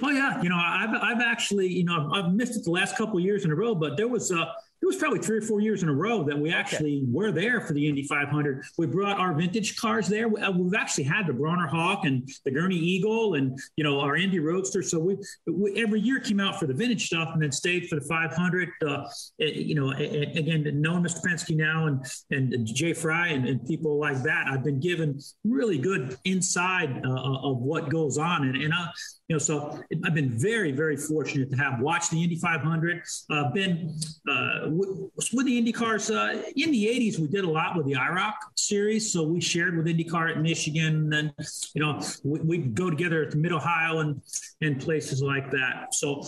[0.00, 3.18] Well, yeah, you know I've I've actually you know I've missed it the last couple
[3.18, 4.50] years in a row, but there was uh it
[4.88, 7.06] was probably three or four years in a row that we actually okay.
[7.10, 8.64] were there for the Indy 500.
[8.78, 10.26] We brought our vintage cars there.
[10.26, 14.16] Uh, we've actually had the Brawner Hawk and the Gurney Eagle and you know our
[14.16, 14.82] Indy Roadster.
[14.82, 15.16] So we,
[15.46, 18.70] we every year came out for the vintage stuff and then stayed for the 500.
[18.84, 19.04] Uh,
[19.38, 21.22] you know, again, knowing Mr.
[21.22, 25.76] Penske now and and Jay Frye and, and, people like that, I've been given really
[25.76, 28.44] good inside uh, of what goes on.
[28.48, 28.88] And, and I,
[29.28, 33.02] you know, so I've been very, very fortunate to have watched the Indy 500.
[33.30, 33.94] Uh, been
[34.26, 37.18] uh, with, with the Indy cars uh, in the 80s.
[37.18, 40.96] We did a lot with the IROC series, so we shared with IndyCar at Michigan,
[40.96, 41.32] and then
[41.74, 44.22] you know, we, would go together at Mid Ohio and
[44.62, 45.94] and places like that.
[45.94, 46.24] So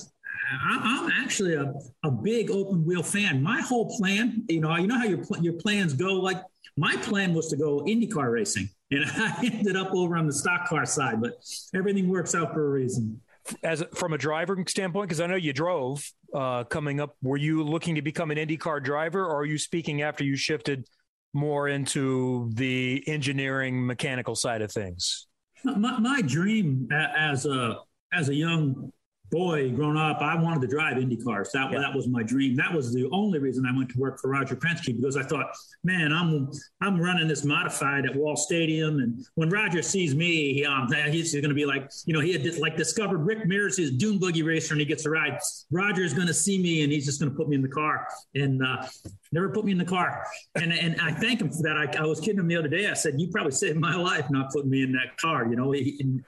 [0.62, 1.72] I'm actually a,
[2.04, 3.42] a big open wheel fan.
[3.42, 6.14] My whole plan, you know, you know how your your plans go.
[6.14, 6.42] Like
[6.76, 10.66] my plan was to go IndyCar racing and I ended up over on the stock
[10.68, 11.34] car side, but
[11.74, 13.20] everything works out for a reason.
[13.62, 17.62] As from a driver standpoint, because I know you drove uh, coming up, were you
[17.62, 20.86] looking to become an IndyCar driver, or are you speaking after you shifted
[21.32, 25.26] more into the engineering mechanical side of things?
[25.64, 27.78] My, my dream as a
[28.12, 28.92] as a young
[29.30, 31.50] boy, growing up, I wanted to drive Indy cars.
[31.52, 31.78] That, yeah.
[31.78, 32.56] that was my dream.
[32.56, 35.54] That was the only reason I went to work for Roger Penske because I thought,
[35.84, 36.50] man, I'm
[36.80, 41.32] I'm running this modified at Wall Stadium, and when Roger sees me, he, um, he's
[41.32, 44.42] going to be like, you know, he had like discovered Rick Mears, his dune buggy
[44.42, 45.38] racer, and he gets a ride.
[45.70, 47.68] Roger is going to see me, and he's just going to put me in the
[47.68, 48.06] car.
[48.34, 48.86] And uh,
[49.32, 50.24] never put me in the car.
[50.54, 51.76] And, and I thank him for that.
[51.76, 52.88] I, I, was kidding him the other day.
[52.88, 55.74] I said, you probably saved my life not putting me in that car, you know,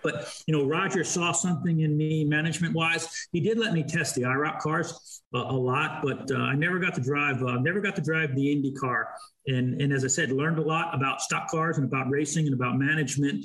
[0.03, 3.29] but you know, Roger saw something in me management wise.
[3.33, 6.79] He did let me test the IROC cars a, a lot, but uh, I never
[6.79, 9.09] got to drive, uh, never got to drive the Indy car.
[9.47, 12.55] And, and as I said, learned a lot about stock cars and about racing and
[12.55, 13.45] about management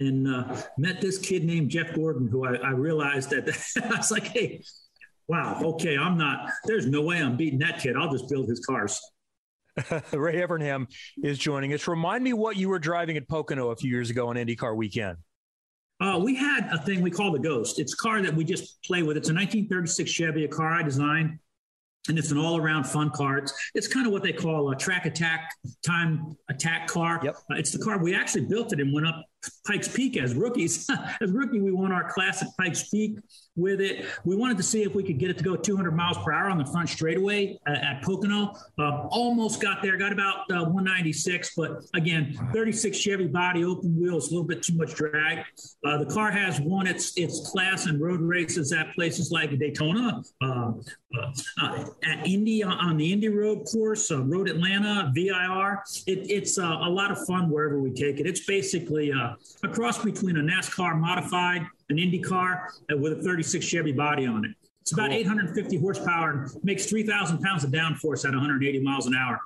[0.00, 3.48] and uh, met this kid named Jeff Gordon, who I, I realized that
[3.92, 4.62] I was like, hey,
[5.30, 7.94] wow, okay, I'm not, there's no way I'm beating that kid.
[7.96, 9.00] I'll just build his cars.
[10.12, 10.86] Ray Evernham
[11.22, 11.86] is joining us.
[11.86, 15.18] Remind me what you were driving at Pocono a few years ago on IndyCar weekend.
[16.00, 17.78] Uh, we had a thing we call the Ghost.
[17.78, 19.16] It's a car that we just play with.
[19.16, 21.38] It's a 1936 Chevy, a car I designed,
[22.08, 23.38] and it's an all-around fun car.
[23.38, 25.54] It's, it's kind of what they call a track attack
[25.86, 27.20] time attack car.
[27.22, 27.36] Yep.
[27.36, 29.24] Uh, it's the car we actually built it and went up
[29.66, 30.88] Pikes Peak as rookies.
[31.20, 33.18] as rookie, we won our class at Pikes Peak
[33.56, 34.06] with it.
[34.24, 36.48] We wanted to see if we could get it to go 200 miles per hour
[36.48, 38.54] on the front straightaway uh, at Pocono.
[38.78, 44.28] Uh, almost got there, got about uh, 196, but again, 36 Chevy body, open wheels,
[44.28, 45.44] a little bit too much drag.
[45.84, 50.22] Uh, the car has won its its class and road races at places like Daytona,
[50.42, 50.72] uh,
[51.60, 55.82] uh, at Indy on the Indy Road course, Road Atlanta, VIR.
[56.06, 58.26] It, it's a lot of fun wherever we take it.
[58.26, 59.12] It's basically
[59.62, 64.26] a cross between a NASCAR modified, an Indy car uh, with a 36 Chevy body
[64.26, 64.52] on it.
[64.82, 65.18] It's about cool.
[65.18, 69.40] 850 horsepower and makes 3,000 pounds of downforce at 180 miles an hour.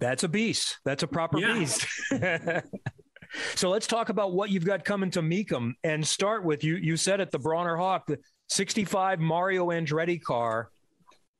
[0.00, 0.78] That's a beast.
[0.84, 1.54] That's a proper yeah.
[1.54, 1.86] beast.
[3.54, 6.76] so let's talk about what you've got coming to Mecum and start with you.
[6.76, 10.70] You said at the Brawner Hawk, the 65 Mario Andretti car.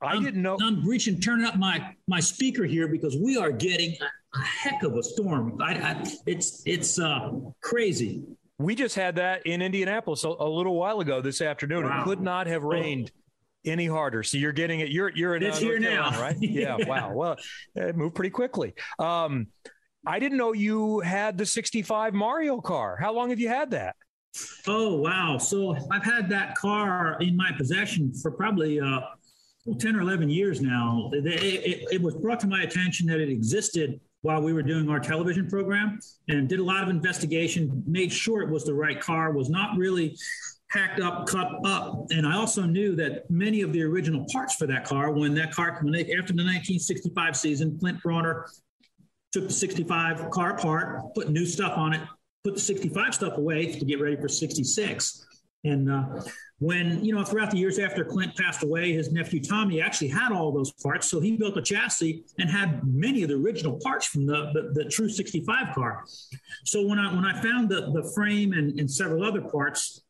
[0.01, 0.59] I didn't know.
[0.61, 3.97] I'm reaching, turning up my my speaker here because we are getting
[4.35, 5.59] a, heck of a storm.
[5.61, 7.31] I, I, it's it's uh,
[7.61, 8.23] crazy.
[8.59, 11.85] We just had that in Indianapolis a, a little while ago this afternoon.
[11.85, 12.01] Wow.
[12.01, 13.11] It could not have rained
[13.65, 14.23] any harder.
[14.23, 14.91] So you're getting it.
[14.91, 16.37] You're you're in it's uh, here now, right?
[16.41, 16.87] yeah, yeah.
[16.87, 17.13] Wow.
[17.13, 17.37] Well,
[17.75, 18.75] it moved pretty quickly.
[18.99, 19.49] Um,
[20.07, 22.97] I didn't know you had the 65 Mario car.
[23.01, 23.97] How long have you had that?
[24.67, 25.39] Oh wow!
[25.39, 29.01] So I've had that car in my possession for probably uh,
[29.79, 31.11] 10 or 11 years now.
[31.13, 34.89] It, it, it, was brought to my attention that it existed while we were doing
[34.89, 35.99] our television program
[36.29, 39.77] and did a lot of investigation, made sure it was the right car, was not
[39.77, 40.17] really
[40.71, 42.07] hacked up, cut up.
[42.11, 45.53] And I also knew that many of the original parts for that car, when that
[45.53, 48.45] car, when they, after the 1965 season, Clint Brawner
[49.31, 52.01] took the 65 car apart, put new stuff on it,
[52.45, 55.27] put the 65 stuff away to get ready for 66.
[55.65, 56.23] And uh,
[56.65, 60.33] when, you know, throughout the years after Clint passed away, his nephew Tommy actually had
[60.33, 61.11] all those parts.
[61.11, 64.85] So he built a chassis and had many of the original parts from the, the,
[64.85, 66.05] the true 65 car.
[66.65, 70.05] So when I, when I found the, the frame and, and several other parts,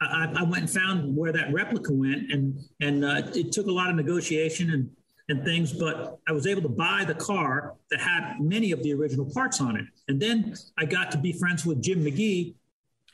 [0.00, 3.72] I, I, went and found where that replica went, and and uh, it took a
[3.72, 4.88] lot of negotiation and
[5.28, 8.94] and things, but I was able to buy the car that had many of the
[8.94, 9.86] original parts on it.
[10.06, 12.54] And then I got to be friends with Jim McGee,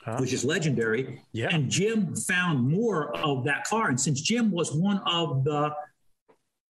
[0.05, 0.17] huh?
[0.19, 1.21] which is legendary.
[1.33, 1.49] Yeah.
[1.51, 3.89] And Jim found more of that car.
[3.89, 5.73] And since Jim was one of the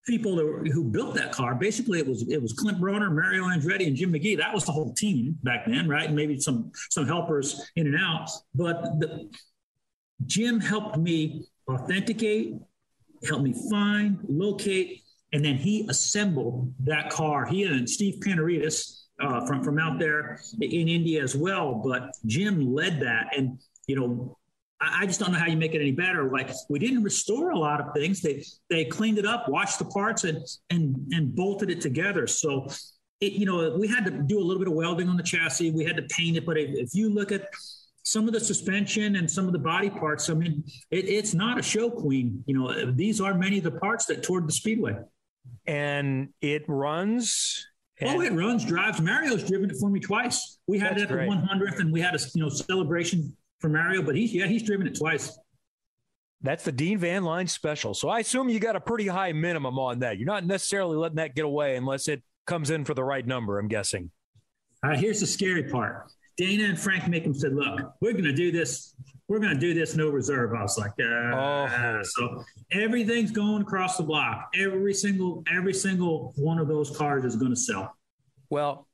[0.07, 3.87] people were, who built that car, basically it was it was Clint Brawner, Mario Andretti,
[3.87, 4.37] and Jim McGee.
[4.37, 6.07] That was the whole team back then, right?
[6.07, 8.29] And maybe some some helpers in and out.
[8.55, 9.29] But the,
[10.25, 12.55] Jim helped me authenticate,
[13.27, 15.01] helped me find, locate,
[15.33, 17.45] and then he assembled that car.
[17.45, 21.75] He and Steve Panaritis, uh, from from out there in India as well.
[21.75, 24.37] But Jim led that, and you know,
[24.81, 26.29] I, I, just don't know how you make it any better.
[26.31, 29.85] Like we didn't restore a lot of things; they they cleaned it up, washed the
[29.85, 30.39] parts, and
[30.69, 32.27] and and bolted it together.
[32.27, 32.67] So.
[33.21, 35.71] It, you know, we had to do a little bit of welding on the chassis.
[35.71, 37.47] We had to paint it, but if, if you look at
[38.03, 41.57] some of the suspension and some of the body parts, I mean, it, it's not
[41.57, 42.43] a show queen.
[42.45, 44.97] You know, these are many of the parts that toured the speedway.
[45.65, 47.65] And it runs
[47.99, 48.99] and oh, it runs, drives.
[48.99, 50.59] Mario's driven it for me twice.
[50.67, 51.29] We had it at great.
[51.29, 54.01] the 100th, and we had a you know celebration for Mario.
[54.01, 55.37] But he's yeah, he's driven it twice.
[56.41, 57.93] That's the Dean Van Line special.
[57.93, 60.17] So I assume you got a pretty high minimum on that.
[60.17, 63.57] You're not necessarily letting that get away unless it comes in for the right number.
[63.57, 64.11] I'm guessing.
[64.83, 66.11] All right, here's the scary part.
[66.37, 68.95] Dana and Frank Mecum said, "Look, we're going to do this
[69.27, 70.53] we're going to do this no reserve.
[70.53, 72.01] I was like, uh, oh.
[72.03, 74.51] so everything's going across the block.
[74.55, 77.95] Every single, every single one of those cars is going to sell.
[78.49, 78.87] Well,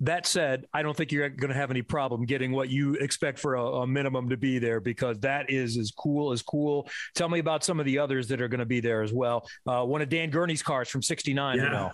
[0.00, 3.38] that said, I don't think you're going to have any problem getting what you expect
[3.38, 6.86] for a, a, minimum to be there because that is as cool as cool.
[7.14, 9.48] Tell me about some of the others that are going to be there as well.
[9.66, 11.56] Uh, one of Dan Gurney's cars from '69.
[11.56, 11.64] Yeah.
[11.64, 11.92] You know.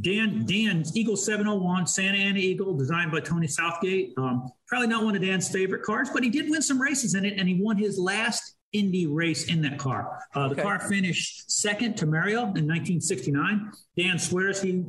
[0.00, 4.12] Dan Dan's Eagle 701 Santa Ana Eagle, designed by Tony Southgate.
[4.18, 7.24] Um, probably not one of Dan's favorite cars, but he did win some races in
[7.24, 10.18] it, and he won his last Indy race in that car.
[10.34, 10.62] Uh, the okay.
[10.62, 13.70] car finished second to Mario in 1969.
[13.96, 14.84] Dan swears he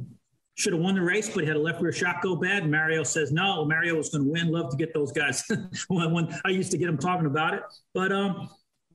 [0.56, 2.70] should have won the race, but he had a left rear shock go bad.
[2.70, 3.66] Mario says no.
[3.66, 4.52] Mario was going to win.
[4.52, 5.44] Love to get those guys
[5.88, 7.64] when, when, I used to get him talking about it.
[7.94, 8.50] But um,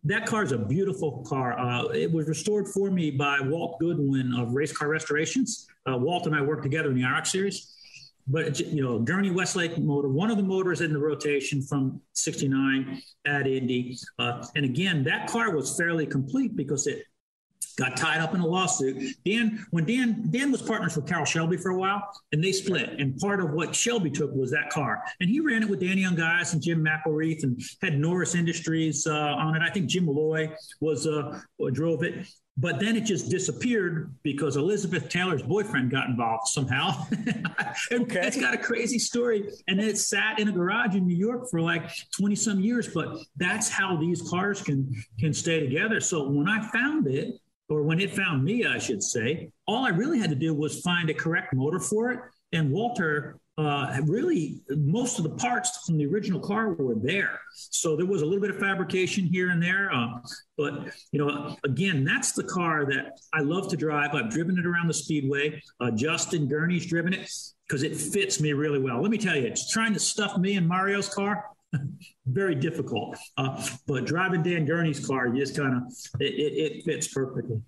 [0.04, 1.58] that car is a beautiful car.
[1.58, 5.66] Uh, it was restored for me by Walt Goodwin of Race Car Restorations.
[5.90, 7.74] Uh, Walt and I worked together in the RX series.
[8.30, 13.00] But you know, Gurney Weslake motor, one of the motors in the rotation from '69
[13.26, 17.04] at Indy, uh, and again, that car was fairly complete because it
[17.78, 19.14] got tied up in a lawsuit.
[19.24, 22.02] Dan, when Dan Dan was partners with Carroll Shelby for a while,
[22.32, 22.90] and they split.
[22.98, 26.02] And part of what Shelby took was that car, and he ran it with Danny
[26.02, 29.62] Ongais and Jim McElreath, and had Norris Industries uh, on it.
[29.62, 30.50] I think Jim Malloy
[30.80, 31.40] was uh,
[31.72, 32.26] drove it.
[32.60, 37.06] But then it just disappeared because Elizabeth Taylor's boyfriend got involved somehow.
[37.92, 38.26] okay.
[38.26, 39.48] It's got a crazy story.
[39.68, 42.88] And then it sat in a garage in New York for like 20 some years.
[42.88, 46.00] But that's how these cars can can stay together.
[46.00, 49.90] So when I found it, or when it found me, I should say, all I
[49.90, 52.20] really had to do was find a correct motor for it.
[52.52, 57.40] And Walter uh, really, most of the parts from the original car were there.
[57.52, 59.92] So there was a little bit of fabrication here and there.
[59.92, 60.20] Uh,
[60.56, 64.14] but, you know, again, that's the car that I love to drive.
[64.14, 65.60] I've driven it around the speedway.
[65.80, 67.28] Uh, Justin Gurney's driven it
[67.66, 69.02] because it fits me really well.
[69.02, 71.44] Let me tell you, it's trying to stuff me in Mario's car.
[72.26, 73.16] very difficult.
[73.36, 75.82] Uh, but driving Dan Gurney's car, just kind of
[76.20, 77.60] it, it, it, fits perfectly.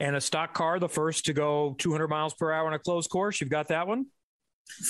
[0.00, 3.10] And a stock car, the first to go 200 miles per hour in a closed
[3.10, 4.06] course, you've got that one.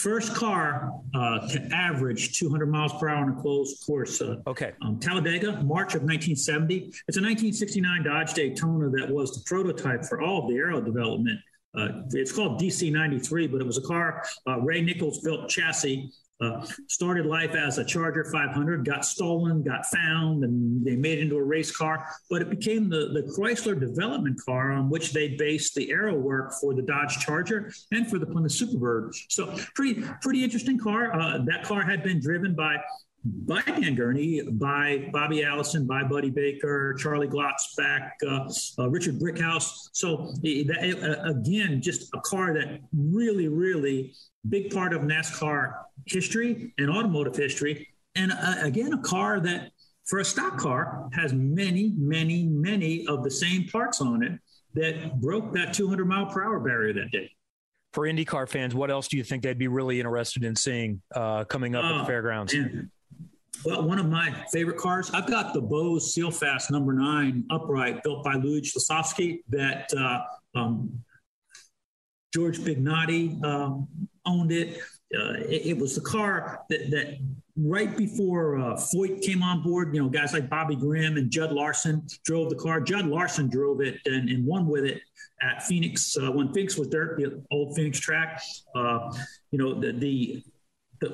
[0.03, 4.21] first car uh, to average 200 miles per hour on a closed course.
[4.23, 4.73] Uh, okay.
[4.83, 6.77] Um, Talladega, March of 1970.
[7.09, 11.39] It's a 1969 Dodge Daytona that was the prototype for all of the aero development.
[11.77, 16.13] Uh, it's called DC 93, but it was a car uh, Ray Nichels built chassis
[16.45, 21.23] uh, started life as a Charger 500, got stolen, got found, and they made it
[21.23, 22.07] into a race car.
[22.31, 26.53] But it became the, the Chrysler development car on which they based the aero work
[26.61, 29.15] for the Dodge Charger and for the Plymouth Superbird.
[29.29, 31.15] So pretty pretty interesting car.
[31.15, 32.77] Uh, that car had been driven by
[33.25, 39.89] by Dan Gurney, by Bobby Allison, by Buddy Baker, Charlie Glotzbach, uh, uh, Richard Brickhouse.
[39.93, 44.15] So uh, again, just a car that really, really
[44.49, 45.73] big part of NASCAR
[46.07, 47.89] history and automotive history.
[48.15, 49.71] And uh, again, a car that,
[50.05, 54.39] for a stock car, has many, many, many of the same parts on it
[54.75, 57.31] that broke that 200 mile per hour barrier that day.
[57.95, 61.45] For IndyCar fans, what else do you think they'd be really interested in seeing uh,
[61.45, 62.53] coming up at the oh, fairgrounds?
[62.53, 62.91] Man.
[63.65, 68.03] Well, one of my favorite cars, I've got the Bowes Seal Fast number nine upright
[68.03, 70.21] built by Lujie Lesovsky that uh,
[70.55, 71.03] um,
[72.35, 73.89] George Bignotti um,
[74.27, 74.79] owned it.
[75.17, 75.67] Uh, it.
[75.67, 75.79] it.
[75.79, 77.19] was the car that, that
[77.57, 81.53] right before uh, Foyt came on board, you know, guys like Bobby Grimm and Jud
[81.53, 82.81] Larson drove the car.
[82.81, 85.01] Jud Larson drove it and, and won with it
[85.41, 88.43] at Phoenix uh, when Phoenix was dirt, the old Phoenix track.
[88.75, 89.11] Uh,
[89.53, 90.45] you know, the, the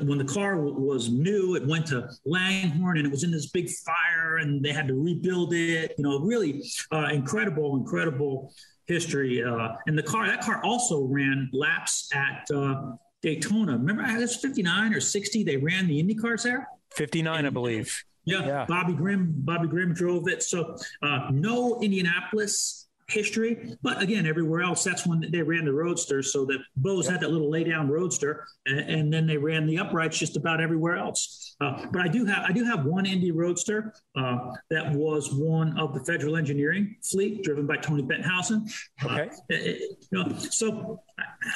[0.02, 3.46] when the car w- was new, it went to Langhorne and it was in this
[3.46, 5.94] big fire and they had to rebuild it.
[5.98, 6.62] You know, really
[6.92, 8.52] uh, incredible, incredible
[8.86, 9.42] history.
[9.42, 13.72] Uh, and the car, that car also ran laps at uh, Daytona.
[13.72, 15.44] Remember, it was 59 or 60.
[15.44, 16.68] They ran the Indy cars there.
[16.94, 18.02] 59, and, I believe.
[18.24, 19.32] Yeah, yeah, Bobby Grimm.
[19.34, 20.42] Bobby Grimm drove it.
[20.42, 22.79] So uh, no Indianapolis
[23.10, 23.76] history.
[23.82, 26.22] But again, everywhere else, that's when they ran the Roadster.
[26.22, 27.12] So that Bowes yep.
[27.12, 30.60] had that little lay down Roadster, and, and, then they ran the uprights just about
[30.60, 31.56] everywhere else.
[31.60, 35.78] Uh, but I do have I do have one Indy Roadster uh, that was one
[35.78, 38.70] of the Federal Engineering fleet, driven by Tony Bettenhausen.
[39.04, 39.30] Uh, okay.
[39.52, 41.02] Uh, you know, so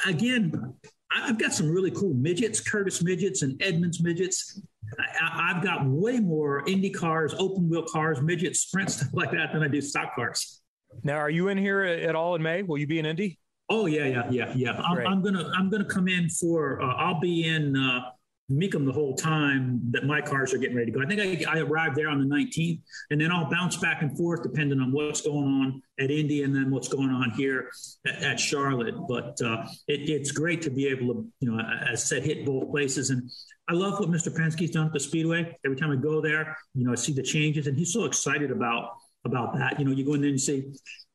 [0.05, 0.75] again,
[1.11, 4.61] I've got some really cool midgets, Kurtis midgets and Edmunds midgets.
[4.99, 9.51] I, have got way more Indy cars, open wheel cars, midgets, sprint stuff like that
[9.53, 10.61] than I do stock cars.
[11.03, 12.63] Now, are you in here at all in May?
[12.63, 13.39] Will you be in Indy?
[13.69, 14.81] Oh yeah, yeah, yeah, yeah.
[14.81, 16.81] I'm, I'm, gonna I'm gonna come in for.
[16.81, 18.11] Uh, I'll be in uh,
[18.51, 21.03] Mecum the whole time that my cars are getting ready to go.
[21.03, 22.79] I think I, I arrived there on the 19th,
[23.09, 26.55] and then I'll bounce back and forth depending on what's going on at Indy and
[26.55, 27.71] then what's going on here
[28.05, 28.95] at, at Charlotte.
[29.09, 32.45] But uh, it, it's great to be able to, you know, as I said, hit
[32.45, 33.09] both places.
[33.09, 33.31] And
[33.67, 34.35] I love what Mr.
[34.35, 35.57] Penske's done at the Speedway.
[35.65, 38.51] Every time I go there, you know, I see the changes, and he's so excited
[38.51, 38.91] about
[39.25, 39.79] about that.
[39.79, 40.65] You know, you go in there and say,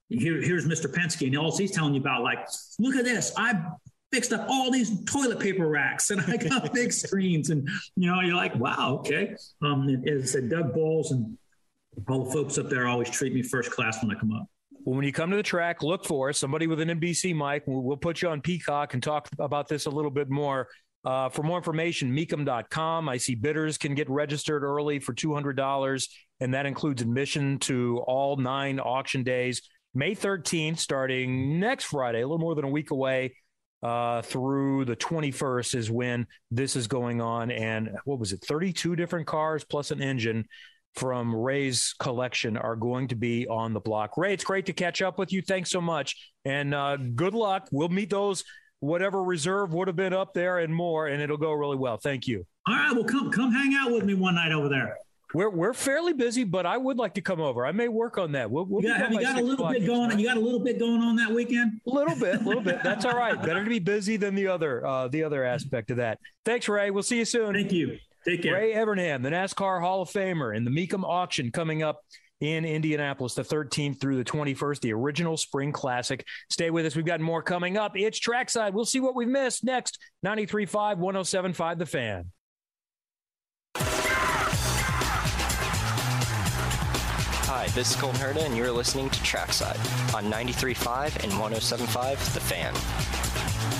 [0.08, 0.92] Here, here's Mr.
[0.92, 2.46] Penske, and all he's telling you about, like,
[2.78, 3.32] look at this.
[3.36, 3.54] I
[4.12, 7.50] fixed up all these toilet paper racks and I got big screens.
[7.50, 9.34] And, you know, you're like, wow, okay.
[9.62, 11.38] Um, and I said, Doug Boles and
[12.08, 14.46] all the folks up there always treat me first class when I come up.
[14.84, 17.64] Well, when you come to the track, look for somebody with an NBC mic.
[17.66, 20.68] We'll put you on Peacock and talk about this a little bit more.
[21.02, 23.08] Uh, for more information, mecum.com.
[23.08, 26.08] I see bidders can get registered early for $200
[26.40, 29.62] and that includes admission to all nine auction days.
[29.94, 33.34] May 13th, starting next Friday, a little more than a week away,
[33.82, 37.50] uh, through the 21st is when this is going on.
[37.50, 38.44] And what was it?
[38.46, 40.46] 32 different cars plus an engine
[40.94, 44.16] from Ray's collection are going to be on the block.
[44.16, 45.40] Ray, it's great to catch up with you.
[45.40, 46.32] Thanks so much.
[46.44, 47.68] And uh, good luck.
[47.70, 48.44] We'll meet those,
[48.80, 51.96] whatever reserve would have been up there and more, and it'll go really well.
[51.96, 52.44] Thank you.
[52.66, 52.92] All right.
[52.92, 54.96] Well, come, come hang out with me one night over there.
[55.32, 57.64] We're we're fairly busy, but I would like to come over.
[57.64, 58.50] I may work on that.
[58.50, 60.18] We'll, we'll you got, have you got a little bit going?
[60.18, 61.80] You got a little bit going on that weekend?
[61.86, 62.82] A little bit, a little bit.
[62.82, 63.40] That's all right.
[63.40, 66.18] Better to be busy than the other uh, the other aspect of that.
[66.44, 66.90] Thanks, Ray.
[66.90, 67.54] We'll see you soon.
[67.54, 67.98] Thank you.
[68.24, 68.54] Take care.
[68.54, 72.00] Ray Evernham, the NASCAR Hall of Famer, and the Mecum auction coming up
[72.40, 76.24] in Indianapolis, the 13th through the 21st, the original Spring Classic.
[76.48, 76.96] Stay with us.
[76.96, 77.92] We've got more coming up.
[77.96, 78.74] It's trackside.
[78.74, 79.98] We'll see what we've missed next.
[80.24, 82.32] 93.5, 107.5, The Fan.
[87.60, 89.76] Hi, this is Colton Herta, and you're listening to Trackside
[90.14, 93.79] on 93.5 and 107.5 The Fan.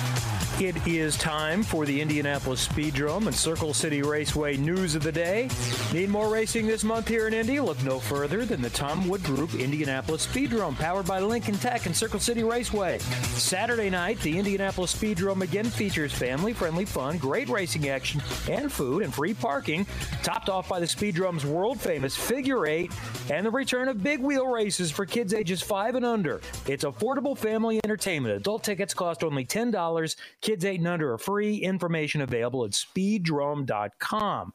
[0.61, 5.49] It is time for the Indianapolis Speedrome and Circle City Raceway news of the day.
[5.91, 7.59] Need more racing this month here in Indy?
[7.59, 11.97] Look no further than the Tom Wood Group Indianapolis Speedrome, powered by Lincoln Tech and
[11.97, 12.99] Circle City Raceway.
[12.99, 19.01] Saturday night, the Indianapolis Speedrome again features family friendly fun, great racing action, and food
[19.01, 19.87] and free parking,
[20.21, 22.91] topped off by the Speedrome's world famous figure eight
[23.31, 26.39] and the return of big wheel races for kids ages five and under.
[26.67, 28.35] It's affordable family entertainment.
[28.35, 30.15] Adult tickets cost only $10.
[30.41, 31.55] Kids Kids 8 and under are free.
[31.55, 34.53] Information available at speedrome.com.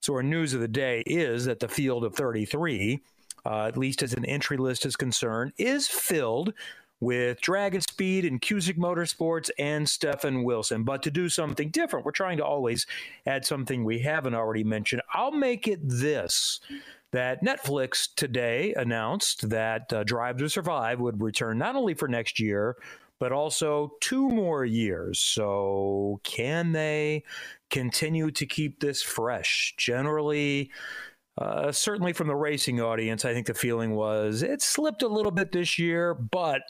[0.00, 3.00] So, our news of the day is that the field of 33,
[3.46, 6.54] uh, at least as an entry list is concerned, is filled
[6.98, 10.82] with Dragon Speed and Cusick Motorsports and Stefan Wilson.
[10.82, 12.84] But to do something different, we're trying to always
[13.24, 15.02] add something we haven't already mentioned.
[15.14, 16.58] I'll make it this
[17.12, 22.40] that Netflix today announced that uh, Drive to Survive would return not only for next
[22.40, 22.74] year,
[23.18, 25.18] but also two more years.
[25.18, 27.24] So, can they
[27.70, 29.74] continue to keep this fresh?
[29.76, 30.70] Generally,
[31.36, 35.32] uh, certainly from the racing audience, I think the feeling was it slipped a little
[35.32, 36.62] bit this year, but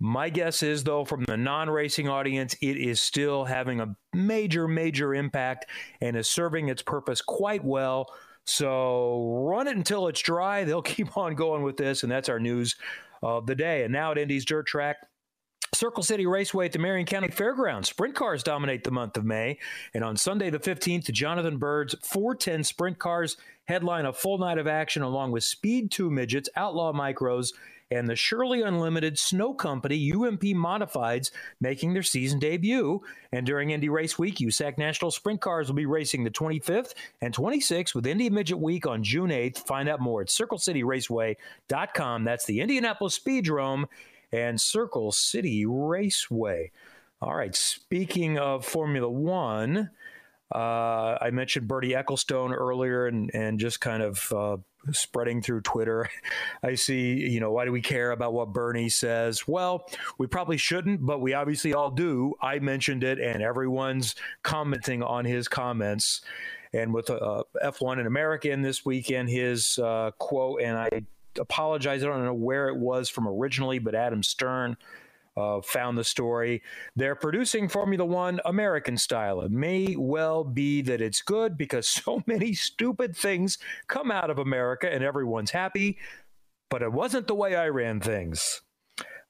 [0.00, 4.66] my guess is, though, from the non racing audience, it is still having a major,
[4.66, 5.66] major impact
[6.00, 8.06] and is serving its purpose quite well.
[8.46, 10.64] So run it until it's dry.
[10.64, 12.76] They'll keep on going with this, and that's our news
[13.22, 13.84] of the day.
[13.84, 14.96] And now at Indy's Dirt Track,
[15.72, 17.88] Circle City Raceway at the Marion County Fairgrounds.
[17.88, 19.58] Sprint cars dominate the month of May.
[19.94, 24.66] And on Sunday, the 15th, Jonathan Byrd's 410 Sprint cars headline a full night of
[24.66, 27.52] action along with Speed 2 Midgets, Outlaw Micros,
[27.92, 33.02] and the Shirley Unlimited Snow Company UMP Modifieds making their season debut.
[33.32, 37.34] And during Indy Race Week, USAC National Sprint Cars will be racing the 25th and
[37.34, 39.66] 26th with Indy Midget Week on June 8th.
[39.66, 42.24] Find out more at CircleCityRaceway.com.
[42.24, 43.86] That's the Indianapolis Speedrome
[44.32, 46.70] and Circle City Raceway.
[47.22, 49.90] All right, speaking of Formula One,
[50.54, 54.56] uh, I mentioned Bernie Ecclestone earlier and, and just kind of uh,
[54.92, 56.08] spreading through Twitter.
[56.62, 59.46] I see, you know, why do we care about what Bernie says?
[59.46, 59.86] Well,
[60.18, 62.34] we probably shouldn't, but we obviously all do.
[62.40, 66.22] I mentioned it, and everyone's commenting on his comments.
[66.72, 71.02] And with uh, F1 in America in this weekend, his uh, quote, and I
[71.38, 74.76] apologize, I don't know where it was from originally, but Adam Stern
[75.36, 76.62] uh, found the story.
[76.96, 79.40] They're producing Formula One American style.
[79.40, 83.58] It may well be that it's good because so many stupid things
[83.88, 85.98] come out of America and everyone's happy,
[86.68, 88.62] but it wasn't the way I ran things.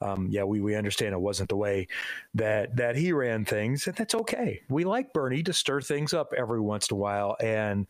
[0.03, 1.87] Um, yeah, we, we understand it wasn't the way
[2.35, 4.63] that that he ran things, and that's okay.
[4.71, 7.87] We like Bernie to stir things up every once in a while, and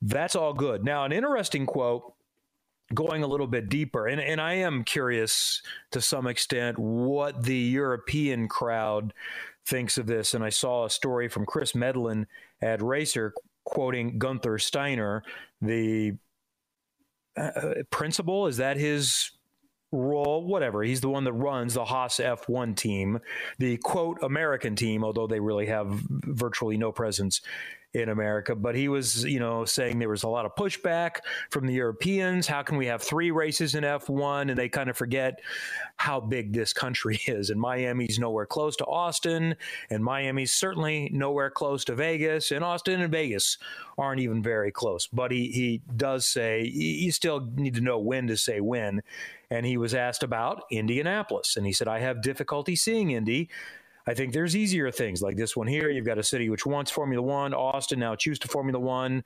[0.00, 0.84] that's all good.
[0.84, 2.14] Now, an interesting quote
[2.94, 5.62] going a little bit deeper, and, and I am curious
[5.92, 9.12] to some extent what the European crowd
[9.64, 10.34] thinks of this.
[10.34, 12.26] And I saw a story from Chris Medland
[12.60, 13.32] at Racer
[13.64, 15.22] quoting Gunther Steiner,
[15.60, 16.14] the
[17.36, 18.46] uh, principal.
[18.46, 19.30] Is that his
[19.92, 20.44] role?
[20.44, 20.82] Whatever.
[20.82, 23.20] He's the one that runs the Haas F1 team,
[23.58, 27.40] the quote American team, although they really have virtually no presence
[27.92, 28.54] in America.
[28.54, 31.16] But he was, you know, saying there was a lot of pushback
[31.50, 32.46] from the Europeans.
[32.46, 34.50] How can we have three races in F1?
[34.50, 35.40] And they kind of forget
[35.96, 37.50] how big this country is.
[37.50, 39.56] And Miami's nowhere close to Austin,
[39.90, 42.52] and Miami's certainly nowhere close to Vegas.
[42.52, 43.58] And Austin and Vegas
[43.98, 45.06] aren't even very close.
[45.06, 49.02] But he, he does say you still need to know when to say when.
[49.50, 51.56] And he was asked about Indianapolis.
[51.56, 53.48] And he said, I have difficulty seeing Indy
[54.06, 55.90] I think there's easier things like this one here.
[55.90, 59.24] You've got a city which wants Formula One, Austin now choose to Formula One.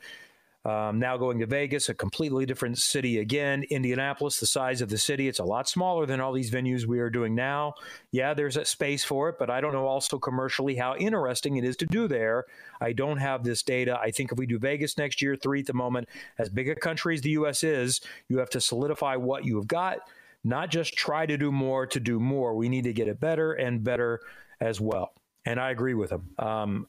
[0.66, 3.64] Um, now going to Vegas, a completely different city again.
[3.68, 7.00] Indianapolis, the size of the city, it's a lot smaller than all these venues we
[7.00, 7.74] are doing now.
[8.12, 11.64] Yeah, there's a space for it, but I don't know also commercially how interesting it
[11.64, 12.44] is to do there.
[12.80, 13.98] I don't have this data.
[14.00, 16.08] I think if we do Vegas next year, three at the moment,
[16.38, 17.62] as big a country as the U.S.
[17.62, 19.98] is, you have to solidify what you have got,
[20.44, 22.54] not just try to do more to do more.
[22.54, 24.20] We need to get it better and better
[24.60, 25.12] as well.
[25.44, 26.30] And I agree with him.
[26.38, 26.88] Um,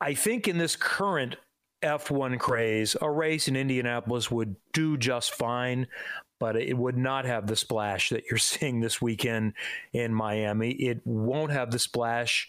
[0.00, 1.36] I think in this current
[1.82, 5.86] F1 craze, a race in Indianapolis would do just fine,
[6.40, 9.52] but it would not have the splash that you're seeing this weekend
[9.92, 10.70] in Miami.
[10.72, 12.48] It won't have the splash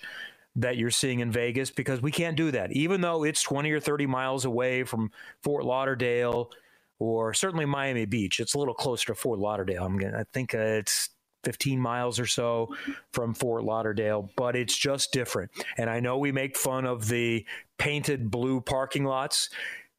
[0.55, 2.71] that you're seeing in Vegas because we can't do that.
[2.71, 5.11] Even though it's 20 or 30 miles away from
[5.43, 6.49] Fort Lauderdale
[6.97, 9.83] or certainly Miami Beach, it's a little closer to Fort Lauderdale.
[9.83, 11.09] I'm gonna, I think uh, it's
[11.45, 12.75] 15 miles or so
[13.13, 15.51] from Fort Lauderdale, but it's just different.
[15.77, 17.45] And I know we make fun of the
[17.77, 19.49] painted blue parking lots.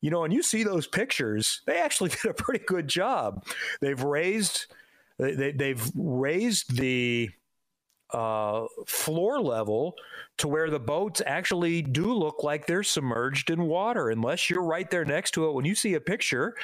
[0.03, 3.47] You know, and you see those pictures, they actually did a pretty good job.
[3.81, 4.67] They've raised
[5.19, 7.31] they, they've raised the
[8.13, 9.95] uh, floor level
[10.39, 14.91] to where the boats actually do look like they're submerged in water, unless you're right
[14.91, 15.55] there next to it.
[15.55, 16.55] When you see a picture,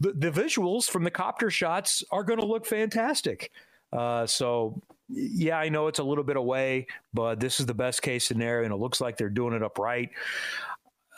[0.00, 3.52] the, the visuals from the copter shots are going to look fantastic.
[3.92, 8.02] Uh, so, yeah, I know it's a little bit away, but this is the best
[8.02, 10.10] case scenario, and it looks like they're doing it upright.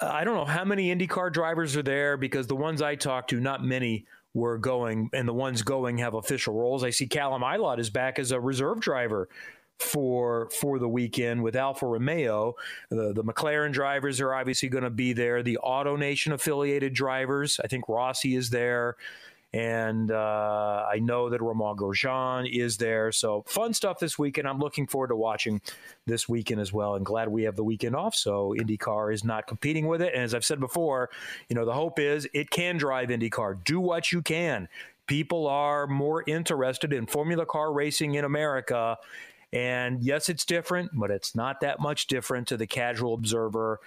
[0.00, 3.40] I don't know how many IndyCar drivers are there because the ones I talked to,
[3.40, 6.82] not many were going, and the ones going have official roles.
[6.82, 9.28] I see Callum Ilott is back as a reserve driver
[9.78, 12.54] for for the weekend with Alfa Romeo.
[12.90, 15.42] The, the McLaren drivers are obviously going to be there.
[15.42, 18.96] The AutoNation affiliated drivers, I think Rossi is there.
[19.54, 23.12] And uh, I know that Romain Grosjean is there.
[23.12, 24.48] So fun stuff this weekend.
[24.48, 25.60] I'm looking forward to watching
[26.06, 26.94] this weekend as well.
[26.94, 28.14] And glad we have the weekend off.
[28.14, 30.14] So IndyCar is not competing with it.
[30.14, 31.10] And as I've said before,
[31.50, 33.62] you know, the hope is it can drive IndyCar.
[33.62, 34.68] Do what you can.
[35.06, 38.96] People are more interested in Formula Car racing in America.
[39.52, 43.80] And yes, it's different, but it's not that much different to the casual observer.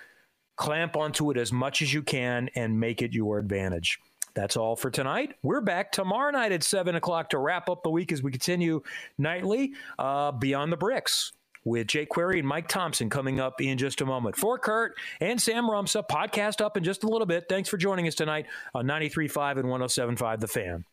[0.57, 3.99] Clamp onto it as much as you can and make it your advantage.
[4.35, 5.35] That's all for tonight.
[5.43, 8.81] We're back tomorrow night at 7 o'clock to wrap up the week as we continue
[9.17, 11.31] nightly uh, Beyond the Bricks
[11.63, 14.35] with Jake Query and Mike Thompson coming up in just a moment.
[14.35, 17.45] For Curt and Sam Rumsa, podcast up in just a little bit.
[17.49, 20.85] Thanks for joining us tonight on 93.5 and 107.5 The Fan.